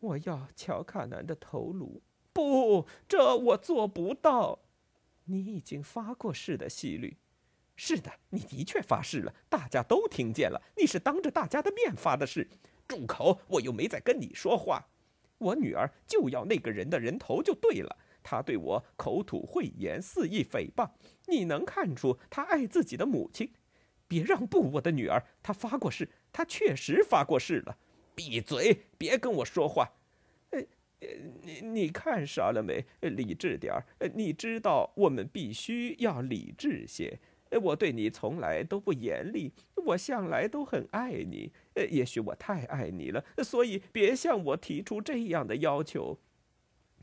[0.00, 2.02] 我要乔卡南的头颅，
[2.32, 4.58] 不，这我做不到。
[5.26, 7.16] 你已经发过誓的，西律。
[7.76, 10.60] 是的，你的确发誓了，大家都听见了。
[10.76, 12.48] 你是当着大家的面发的誓。
[12.86, 13.40] 住口！
[13.48, 14.86] 我又没在跟你说话。
[15.38, 17.96] 我女儿就要那个人的人头就对了。
[18.22, 20.90] 他对我口吐秽言，肆意诽谤。
[21.26, 23.50] 你能看出他爱自己的母亲？
[24.06, 25.24] 别让步，我的女儿。
[25.42, 27.78] 他发过誓，他确实发过誓了。
[28.14, 28.84] 闭嘴！
[28.98, 29.88] 别跟我说话。
[30.50, 30.60] 呃，
[31.42, 32.84] 你你看傻了没？
[33.00, 33.86] 理智点儿。
[34.14, 37.18] 你知道我们必须要理智些。
[37.58, 39.52] 我对你从来都不严厉，
[39.86, 41.52] 我向来都很爱你。
[41.74, 46.18] 呃，也许我太爱你了，所以别向我提出这样的要求。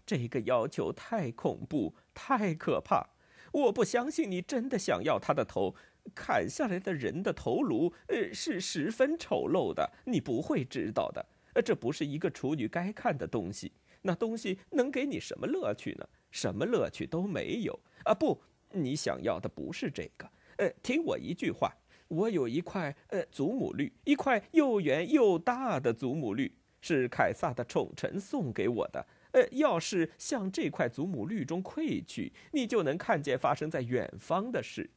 [0.05, 3.09] 这个要求太恐怖，太可怕。
[3.51, 5.75] 我不相信你真的想要他的头。
[6.15, 9.91] 砍下来的人的头颅，呃，是十分丑陋的。
[10.05, 11.23] 你不会知道的。
[11.53, 13.71] 呃，这不是一个处女该看的东西。
[14.01, 16.09] 那东西能给你什么乐趣呢？
[16.31, 17.79] 什么乐趣都没有。
[18.05, 18.41] 啊，不，
[18.71, 20.27] 你想要的不是这个。
[20.59, 21.73] 呃，听我一句话，
[22.09, 29.07] 我有一块呃祖母绿，一块又圆又大的祖母绿，是凯撒的宠臣送给我的。
[29.31, 34.89] 呃，要是向这块祖母绿中窥去，你就能看见发生在远方的事。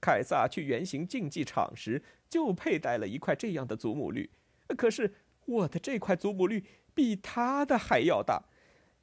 [0.00, 4.30] 凯撒去圆形竞技场时，就佩戴了一块这样的祖母绿。
[4.78, 5.12] 可是
[5.44, 8.42] 我的这块祖母绿比他的还要大，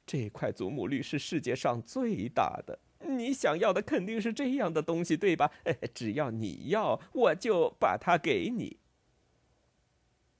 [0.04, 2.76] 这块祖母绿是世界上最大的。
[3.06, 5.50] 你想要的肯定是这样的东西，对吧？
[5.92, 8.78] 只要你要，我就把它给你。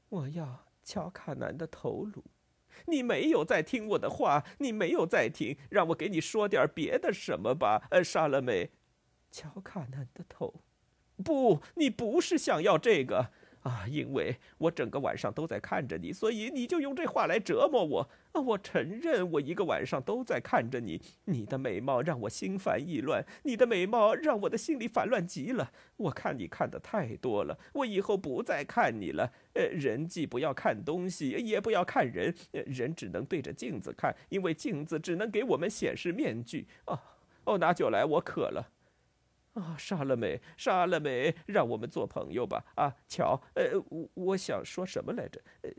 [0.08, 2.24] 我要乔卡南的头颅。
[2.86, 7.86] 你没有在听我的话，你没有在听，让我给你说点别的什么吧。
[7.90, 8.70] 呃，莎乐美，
[9.30, 10.62] 乔卡南的头。
[11.22, 13.30] 不，你不是想要这个。
[13.62, 18.40] 啊，因为我整个晚上都在看着你，所以你就用这话来折磨我啊！
[18.40, 21.00] 我承认，我一个晚上都在看着你。
[21.26, 25.70] 你的美貌让我心烦意乱，你的美貌让我的心里烦乱极了。
[25.96, 29.32] 我看你看的太多了，我以后不再看你了。
[29.54, 36.66] 呃，人既不要看东西，也不要看人，人只能对着镜子看，因为镜子只能给我们显示面具。
[36.86, 36.98] 哦
[37.44, 38.70] 哦，拿酒来，我渴了。
[39.54, 42.64] 啊，杀了美，杀了美，让我们做朋友吧。
[42.74, 45.40] 啊，瞧，呃，我我想说什么来着？
[45.62, 45.70] 呃，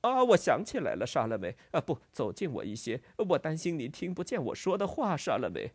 [0.00, 1.54] 啊，我想起来了，莎乐美。
[1.72, 5.72] 啊，不，走近我一些，我担心你听不见我说的话，莎乐美。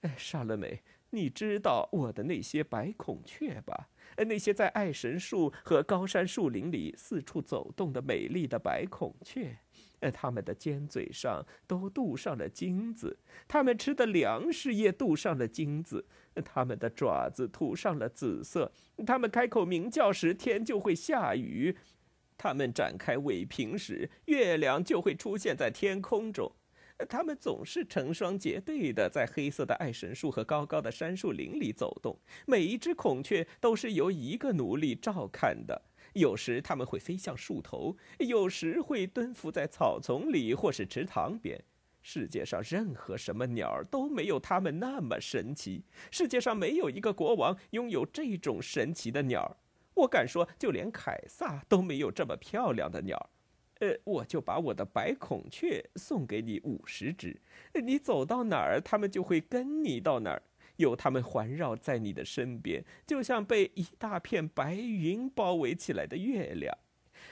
[0.00, 3.88] 哎，莎乐美，你知道我的那些白孔雀吧？
[4.16, 9.58] 那些在爱神树和高山树林里四处走动的美丽的白孔雀。
[10.00, 16.06] 呃，他们的尖嘴上都镀上了金子，他们吃的粮食也镀上了金子，
[16.44, 18.70] 他们的爪子涂上了紫色，
[19.06, 21.74] 他们开口鸣叫时，天就会下雨；
[22.36, 26.52] 他们展开尾屏时，月亮就会出现在天空中。
[27.08, 35.80] 他们总是成双结对的在黑色的爱神树和高高的杉树林里走动，每一只孔雀都是由一个奴隶照看的。
[36.18, 41.62] 有时他们会飞向树头，有时会蹲伏在草丛里或是池塘边。
[42.02, 45.84] 世界上任何什么鸟儿都没有它们那么神奇。
[46.10, 49.56] 世界上没有一个国王拥有这种神奇的鸟儿。
[49.94, 53.28] 我敢说，就连凯撒都没有这么漂亮的鸟儿。
[53.80, 57.40] 呃，我就把我的白孔雀送给你五十只，
[57.84, 60.42] 你走到哪儿，它们就会跟你到哪儿。
[60.78, 66.76] 有它们环绕在你的身边，就像被一大片白云包围起来的月亮。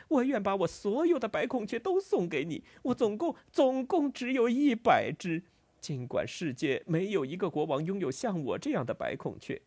[0.08, 2.64] 我愿把我所有的白孔雀都送给你。
[2.82, 5.44] 我总共总共只有一百只，
[5.80, 9.62] 尽管世界没有一个国王拥有像我这样的白孔雀，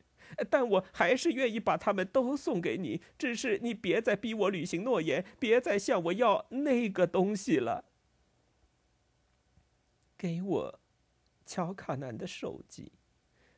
[0.49, 3.01] 但我还是愿意把它们都送给你。
[3.17, 7.85] 只是你别再逼我履行诺言，别再向我要那个东西了。
[10.17, 10.79] 给我
[11.45, 12.91] 乔卡南的手机。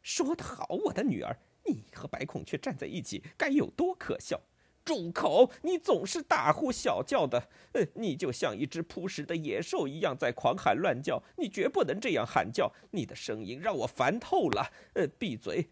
[0.01, 4.41] 说得好，我的女儿，你和白孔雀站在一起，该有多可笑！
[4.83, 5.51] 住口！
[5.61, 11.21] 你总是大呼小叫的，呃，你就像一只扑食的野兽一样在狂喊乱叫。
[11.37, 14.71] 你绝不能这样喊叫，你的声音让我烦透了。
[14.93, 15.69] 呃，闭嘴！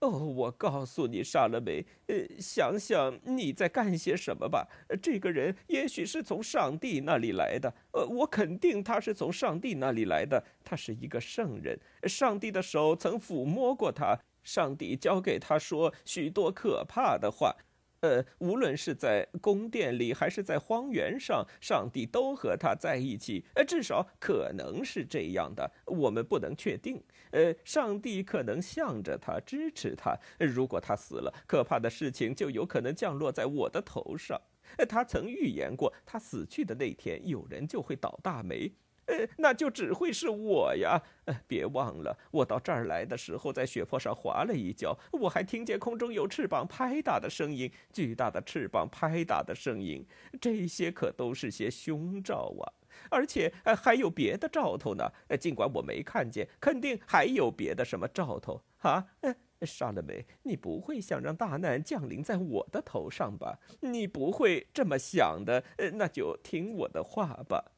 [0.00, 4.64] 哦，我告诉你，莎乐美，呃，想想你在干些什么吧。
[5.02, 10.40] 这个人也许是从上帝那里来的，呃，我肯定他是从上帝那里来的。
[10.64, 17.56] 他是一个圣人，上帝的手曾抚摸过他，上帝教给他说许多可怕的话。
[18.00, 23.44] 呃，无论是在宫殿里还是在荒原上，上帝都和他在一起。
[23.54, 27.02] 呃，至少可能是这样的，我们不能确定。
[27.32, 30.16] 呃，上帝可能向着他，支持他。
[30.38, 34.40] 如果他死了，可怕的事情就有可能降落在我的头上。
[34.88, 38.72] 他曾预言过，他死去的那天，有人就会倒大霉。
[39.08, 41.02] 呃，那就只会是我呀！
[41.24, 50.06] 呃，别忘了，我到这儿来的时候，在雪坡上滑了一跤，我还听见空中有翅膀拍打的声音，巨大的翅膀拍打的声音，
[50.40, 52.64] 这些可都是些凶兆啊！
[53.10, 55.10] 而且，呃，还有别的兆头呢。
[55.28, 59.06] 呃，尽管我没看见，肯定还有别的什么兆头啊！
[59.20, 63.58] 呃，莎乐美，你不会想让大难降临在我的头上吧？
[63.80, 65.64] 你不会这么想的。
[65.78, 67.72] 呃，那就听我的话吧。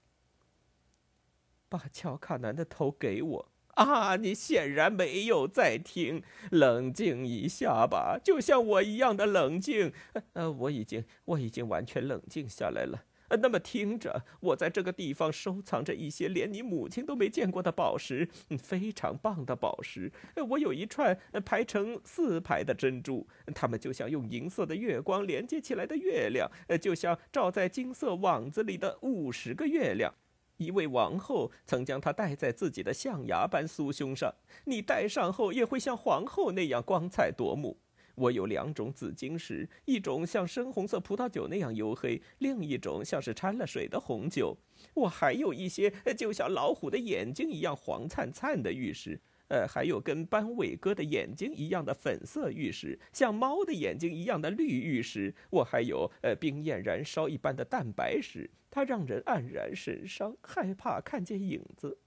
[1.70, 4.16] 把乔卡南的头给我啊！
[4.16, 9.92] 你显然没有在听，冷静一下吧，就像我一样的冷静。
[10.32, 13.04] 呃，我已经，我已经完全冷静下来了。
[13.28, 20.12] 呃，那么听着，我在这个地方收藏着一些连你母亲都没见过的宝石，非常棒的宝石。
[20.48, 30.12] 我有一串排成四排的珍珠，它们就像用银色的月光连接起来的月亮，呃，就像罩在金色网子里的五十个月亮。
[30.60, 34.30] 一位王后曾将它戴在自己的象牙般酥胸上，
[34.66, 37.78] 你戴上后也会像皇后那样光彩夺目。
[38.14, 44.54] 我有两种紫晶石，一种像深红色葡萄酒那样黝黑，另一种像是掺了水的红酒。
[44.92, 49.18] 我还有一些就像老虎的眼睛一样黄灿灿的玉石。
[49.48, 55.34] 呃，还有跟斑尾哥的眼睛一样的粉色玉石，像猫的眼睛一样的绿玉石。
[55.50, 61.98] 我还有呃冰焰燃烧一般的蛋白石，它让人黯然神伤，害怕看见影子。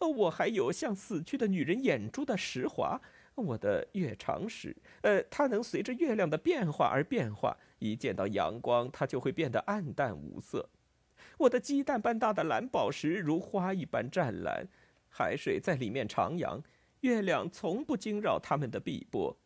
[0.00, 3.00] 呃，我还有像死去的女人眼珠的石华，
[3.34, 10.68] 我的月长石，呃，它能随着月亮的变化而变化，一见到阳光，它就会变得暗淡无色。
[11.36, 14.66] 我的鸡蛋般大的蓝宝石如花一般湛蓝，
[15.08, 16.62] 海水在里面徜徉。
[17.02, 19.36] 月亮从不惊扰它们的碧波。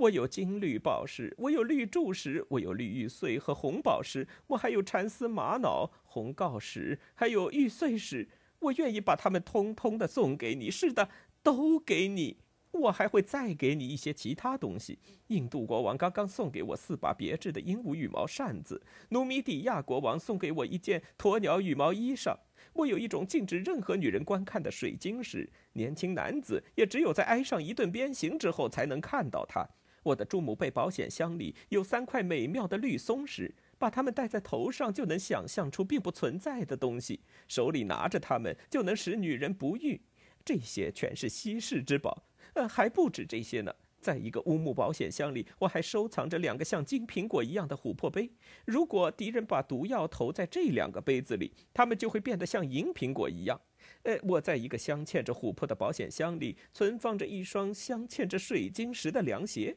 [0.00, 8.26] 我有金绿宝石，我有绿柱石，我有绿玉碎和红宝石，我还有蚕丝玛瑙、红锆石，还有玉碎石。
[8.60, 10.70] 我愿意把它们通通的送给你。
[10.70, 11.10] 是的，
[11.42, 12.38] 都给你。
[12.70, 14.98] 我还会再给你一些其他东西。
[15.26, 18.80] 印度国王刚刚送给我四把别致的鹦鹉羽毛扇子，
[19.10, 22.34] 努米底亚国王送给我一件鸵鸟羽毛衣裳。
[22.72, 29.68] 我有一种禁止任何女人观看的水晶石，年轻男子也只有在挨上一顿鞭刑之后才能看到它。
[30.02, 40.00] 我的珠母贝保险箱里有三块美妙的绿松石，把它们戴在头上就能想象出并不存在的东西，手里拿着它们就能使女人不育。
[40.44, 42.24] 这些全是稀世之宝。
[42.54, 43.74] 呃，还不止这些呢。
[44.00, 48.30] 在一个乌木保险箱里，我还收藏着两个像金苹果一样的琥珀杯。
[48.64, 53.60] 如果敌人把毒药投在这两个杯子里，它们就会变得像银苹果一样。
[54.04, 59.76] 呃，我在一个镶嵌着琥珀的保险箱里存放着一双镶嵌着水晶石的凉鞋。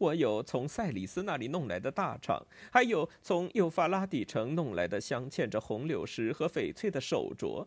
[0.00, 2.42] 我有从赛里斯那里弄来的大厂，
[2.72, 7.66] 还有从幼发拉底城弄来的镶嵌着红柳石和翡翠的手镯。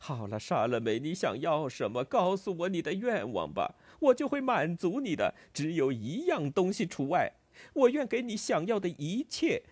[0.00, 2.02] 好了，莎乐梅，你想要什么？
[2.02, 5.32] 告诉我你的愿望吧，我就会满足你的。
[5.54, 7.30] 只有一样东西除外，
[7.72, 9.62] 我愿给你想要的一切，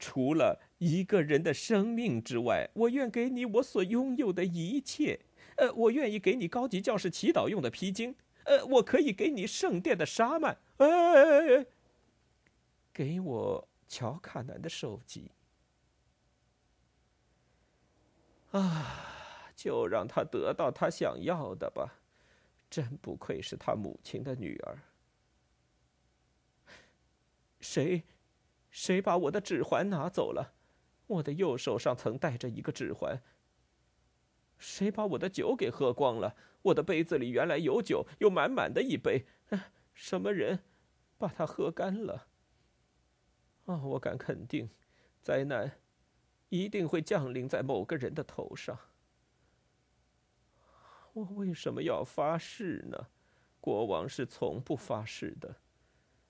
[0.00, 5.20] 除了一个人的生命之外，我愿给你我所拥有的一切。
[5.54, 8.12] 呃，我愿意给你高级教士祈祷用的披巾。
[8.46, 10.58] 呃，我可以给你圣殿的沙曼。
[10.78, 11.66] 哎，
[12.92, 15.30] 给我乔卡南的手机。
[18.50, 19.12] 啊。
[19.56, 21.94] 就让他得到他想要的吧，
[22.68, 24.78] 真不愧是他母亲的女儿。
[27.58, 28.04] 谁，
[28.70, 30.52] 谁把我的指环拿走了？
[31.06, 33.18] 我的右手上曾戴着一个指环。
[34.58, 36.34] 谁把我的酒给喝光了？
[36.62, 39.26] 我的杯子里原来有酒，有满满的一杯。
[39.94, 40.60] 什么人
[41.16, 42.26] 把它喝干了？
[43.66, 44.68] 啊，我敢肯定，
[45.22, 45.78] 灾难
[46.48, 48.78] 一定会降临在某个人的头上。
[51.12, 53.08] 我为什么要发誓呢？
[53.60, 55.56] 国王是从不发誓的。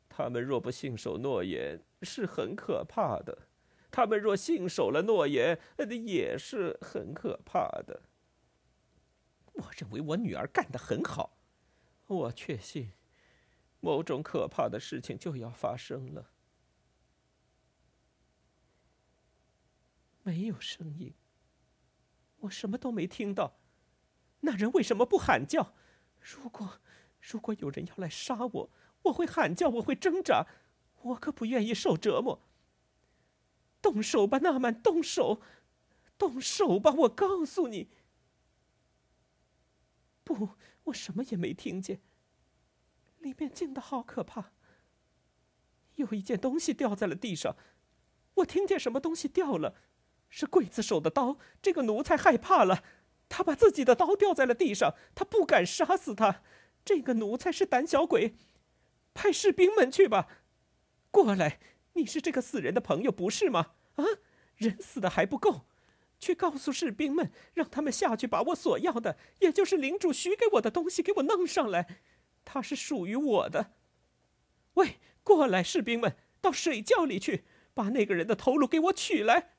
[0.08, 3.36] 他们若不信守诺言，是很可怕的；
[3.90, 8.00] 他们若信守了诺言，那也是很可怕的。
[9.56, 11.36] 我认为我女儿干得很好。
[12.06, 12.92] 我确信，
[13.80, 16.30] 某种可怕的事情就要发生了。
[20.22, 21.14] 没有声音，
[22.40, 23.58] 我什么都没听到。
[24.40, 25.72] 那人为什么不喊叫？
[26.20, 26.80] 如果，
[27.20, 28.70] 如果有人要来杀我，
[29.02, 30.46] 我会喊叫，我会挣扎，
[31.02, 32.40] 我可不愿意受折磨。
[33.80, 35.40] 动手吧，纳曼，动手，
[36.18, 36.92] 动手吧！
[36.92, 37.88] 我告诉你，
[40.26, 40.48] 不，
[40.82, 42.00] 我什么也没听见。
[43.20, 44.50] 里面静的好可怕。
[45.94, 47.56] 有一件东西掉在了地上，
[48.34, 49.76] 我听见什么东西掉了，
[50.28, 51.38] 是刽子手的刀。
[51.62, 52.82] 这个奴才害怕了。
[53.28, 56.42] 他把自己的刀掉在了地上，他不敢杀死他。
[56.84, 58.34] 这个奴才是胆小鬼，
[59.14, 60.28] 派士兵们去吧。
[61.12, 61.60] 过来，
[61.92, 63.74] 你是这个死人的朋友，不是吗？
[63.94, 64.04] 啊，
[64.56, 65.66] 人死的还不够，
[66.18, 72.00] 去告诉士兵们，让他们下去把我所要的，也就是领主许给我的东西给我弄上来。
[72.44, 73.72] 它是属于我的。
[74.74, 77.44] 喂，过来，士兵们，到水窖里去，
[77.74, 79.54] 把那个人的头颅给我取来。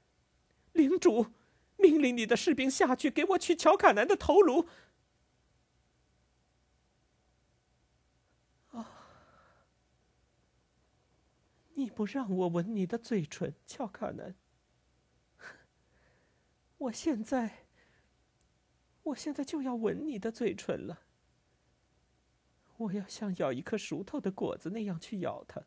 [0.73, 1.27] 领主。
[1.79, 4.67] 命令你的士兵下去，给我取乔卡南的头颅。
[8.71, 8.89] 啊！
[11.75, 14.33] 你不让我吻你的嘴唇，乔卡南。
[16.77, 17.65] 我现在，
[19.03, 21.01] 我现在就要吻你的嘴唇了。
[22.77, 25.63] 我要像咬一颗熟透的果子那样去咬它。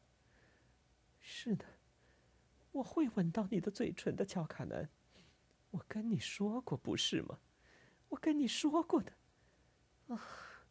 [1.19, 1.65] 是的，
[2.71, 4.89] 我会吻到你的嘴唇的，乔卡南。
[5.73, 7.41] 我跟你说过不是吗？
[8.11, 9.13] 我跟你说过的。
[10.09, 10.65] 啊，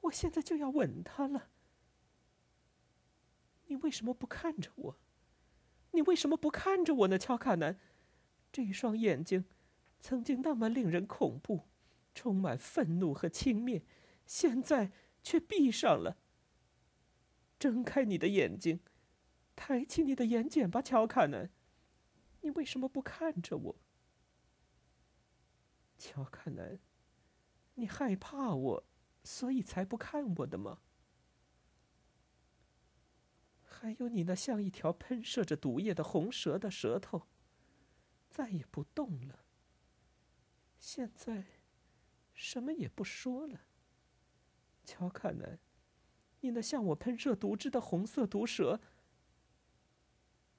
[0.00, 1.48] 我现在就要吻他了。
[3.66, 4.96] 你为什么不看着我？
[5.92, 7.78] 你为什么不看着我呢，乔卡南？
[8.52, 9.44] 这一双眼睛，
[10.00, 11.68] 曾经那么令人恐怖，
[12.14, 13.82] 充满愤怒和轻蔑，
[14.26, 16.16] 现在却闭上了。
[17.58, 18.80] 睁开你的眼睛，
[19.54, 21.50] 抬起你的眼睑吧，乔卡南。
[22.40, 23.76] 你为什么不看着我？
[25.98, 26.78] 乔卡南，
[27.74, 28.84] 你害怕我，
[29.22, 30.80] 所以才不看我的吗？
[33.62, 37.26] 还有你那像一条喷射着毒液的红蛇的舌头，
[38.30, 39.44] 再也不动了。
[40.80, 41.44] 现在，
[42.32, 43.60] 什么也不说了。
[44.82, 45.58] 乔卡南，
[46.40, 48.80] 你那向我喷射毒汁的红色毒蛇，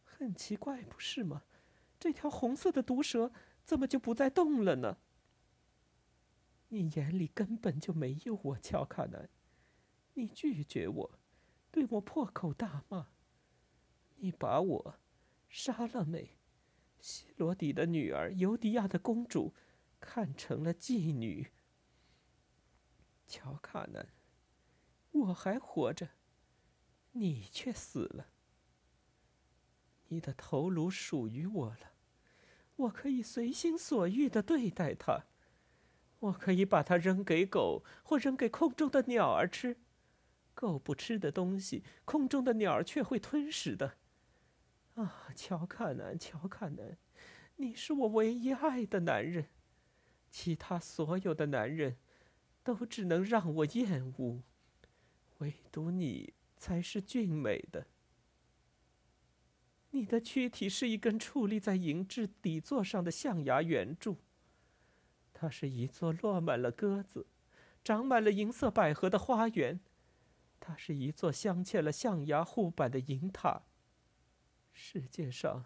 [0.04, 1.44] 很奇怪，不是吗？
[2.00, 3.32] 这条红色的毒蛇
[3.66, 5.00] 怎么就不再动了呢？
[6.70, 9.28] 你眼里根本就没有我，乔卡南。
[10.14, 11.20] 你拒绝我，
[11.72, 13.08] 对我破口大骂。
[14.18, 15.00] 你把我，
[15.50, 16.38] 杀了美，
[17.00, 19.54] 西罗底的女儿，尤迪亚的公主，
[20.02, 21.52] 看成了妓女。
[23.26, 24.10] 乔卡南，
[25.12, 26.10] 我还活着，
[27.14, 28.28] 你却死了。
[30.08, 31.94] 你的头颅属于我了，
[32.76, 35.28] 我可以随心所欲的对待它，
[36.20, 39.78] 我可以把它扔给狗，或扔给空中的鸟儿吃。
[40.54, 43.98] 狗不吃的东西，空中的鸟儿却会吞食的。
[44.96, 46.98] 啊，乔卡南，乔卡南，
[47.56, 49.48] 你是我唯一爱的男人，
[50.32, 51.98] 其他所有的男人，
[52.64, 54.42] 都只能让我厌恶，
[55.40, 57.86] 唯独你才是俊美的。
[59.92, 64.18] 你的躯体是一根矗立在银质底座上的象牙圆柱，
[65.34, 67.28] 它是一座落满了鸽子、
[67.84, 69.82] 长满了银色百合的花园，
[70.62, 73.64] 它是一座镶嵌了象牙护板的银塔。
[74.72, 75.66] 世界上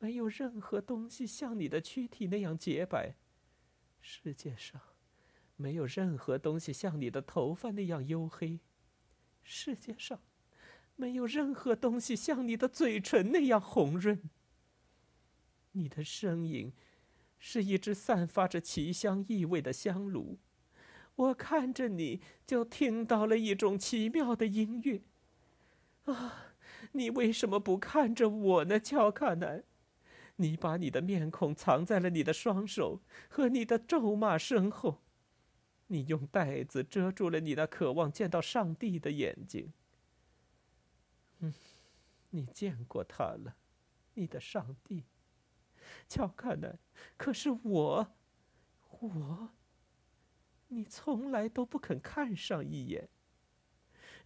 [0.00, 3.14] 没有任何东西像你的躯体那样洁白，
[4.06, 4.78] 世界上
[5.56, 8.60] 没有任何东西像你的头发那样黝黑，
[9.42, 10.20] 世界上。
[10.94, 14.30] 没有任何东西像你的嘴唇那样红润。
[15.72, 16.72] 你的声音
[17.38, 20.38] 是一只散发着奇香异味的香炉，
[21.16, 25.02] 我看着你就听到了一种奇妙的音乐。
[26.04, 26.52] 啊，
[26.92, 29.64] 你为什么不看着我呢，乔卡南？
[30.36, 35.02] 你把你的面孔藏在了你的双手和你的咒骂身后，
[35.86, 39.72] 你用袋子遮住了你那渴望见到上帝的眼睛。
[41.38, 41.54] 嗯，
[42.30, 43.56] 你见过他了，
[44.14, 45.04] 你的上帝，
[46.08, 46.78] 乔卡南。
[47.16, 48.12] 可是我，
[49.00, 49.50] 我，
[50.68, 53.08] 你从来都不肯看上一眼。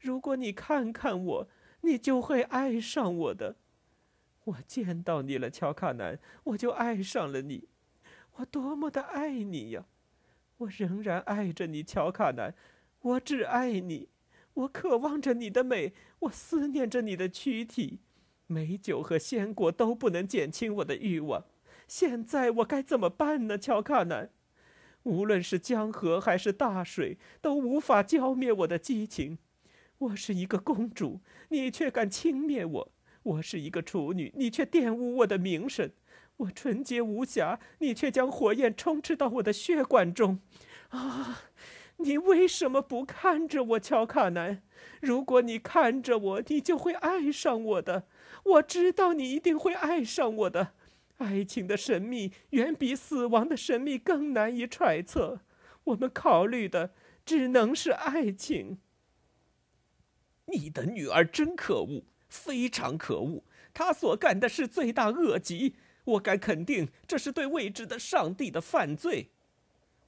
[0.01, 1.49] 如果你看看我，
[1.83, 3.57] 你就会爱上我的。
[4.49, 7.69] 我见到你了，乔卡南，我就爱上了你。
[8.37, 9.85] 我多么的爱你呀！
[10.59, 12.55] 我仍然爱着你，乔卡南。
[13.01, 14.09] 我只爱你。
[14.55, 18.01] 我渴望着你的美，我思念着你的躯体，
[18.47, 21.45] 美酒和鲜果都不能减轻我的欲望。
[21.87, 24.31] 现在我该怎么办呢，乔卡南？
[25.05, 29.39] 无论是江河还是大水，都无法浇灭我的激情。
[29.99, 31.21] 我是一个公主，
[31.51, 32.93] 你却敢轻蔑我；
[33.29, 35.91] 我是一个处女，你却玷污我的名声。
[36.39, 40.41] 我纯洁无瑕，你却将火焰充斥到我的血管中。
[40.89, 41.43] 啊！
[42.01, 44.63] 你为什么不看着我，乔卡南？
[45.01, 48.07] 如果你看着我，你就会爱上我的。
[48.45, 50.75] 我知道你一定会爱上我的。
[51.17, 55.41] 爱情的神秘远比死亡的神秘更难以揣测。
[55.83, 56.95] 我们考虑的
[57.27, 58.79] 只能是爱情。
[60.47, 63.43] 你的女儿真可恶，非常可恶。
[63.73, 65.77] 他所干的是罪大恶极。
[66.05, 69.31] 我敢肯定，这是对未知的上帝的犯罪。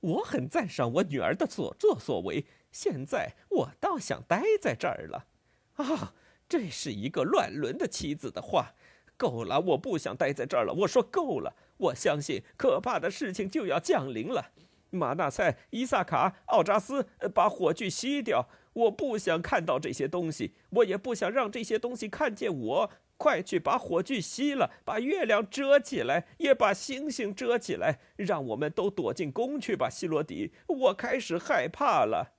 [0.00, 5.26] 我很赞赏我女儿的所作所为，现在我倒想待在这儿了。
[5.74, 6.14] 啊，
[6.48, 8.72] 这是一个乱伦的妻子的话。
[9.18, 10.72] 够了，我不想待在这儿了。
[10.72, 11.54] 我说够了。
[11.76, 14.52] 我相信可怕的事情就要降临了。
[14.88, 18.48] 马纳塞、伊萨卡、奥扎斯，把火炬熄掉。
[18.80, 22.90] 我不想看到这些东西，我也不想让这些东西看见我。
[23.16, 30.54] 快去把火炬熄了，把月亮遮起来，也把星星遮起来，让我们都躲进宫去吧，希罗底。
[30.66, 32.32] 我开始害怕了。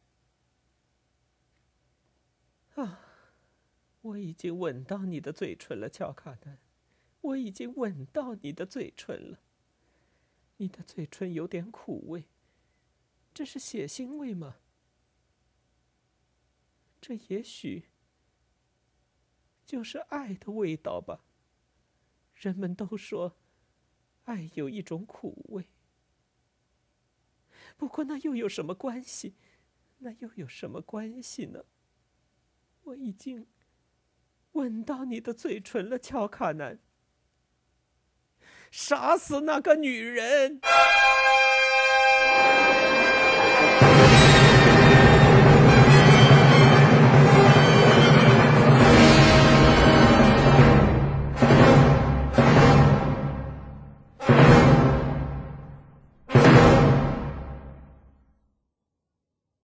[2.73, 2.99] 啊，
[4.01, 6.57] 我已经吻到你的嘴唇了，乔卡丹，
[7.21, 9.37] 我已经吻到你的嘴唇了。
[10.57, 12.25] 你的嘴唇有点苦味，
[13.31, 14.55] 这是血腥味吗？
[17.01, 17.89] 这也许。
[19.65, 21.25] 就是爱的味道吧。
[22.35, 23.37] 人们都说，
[24.25, 25.67] 爱有一种苦味。
[27.77, 29.35] 不过那又有什么关系？
[29.99, 31.63] 那又有什么关系呢？
[32.83, 33.47] 我已经
[34.53, 36.79] 吻到你的嘴唇了，乔卡南。
[38.71, 40.59] 杀死那个女人！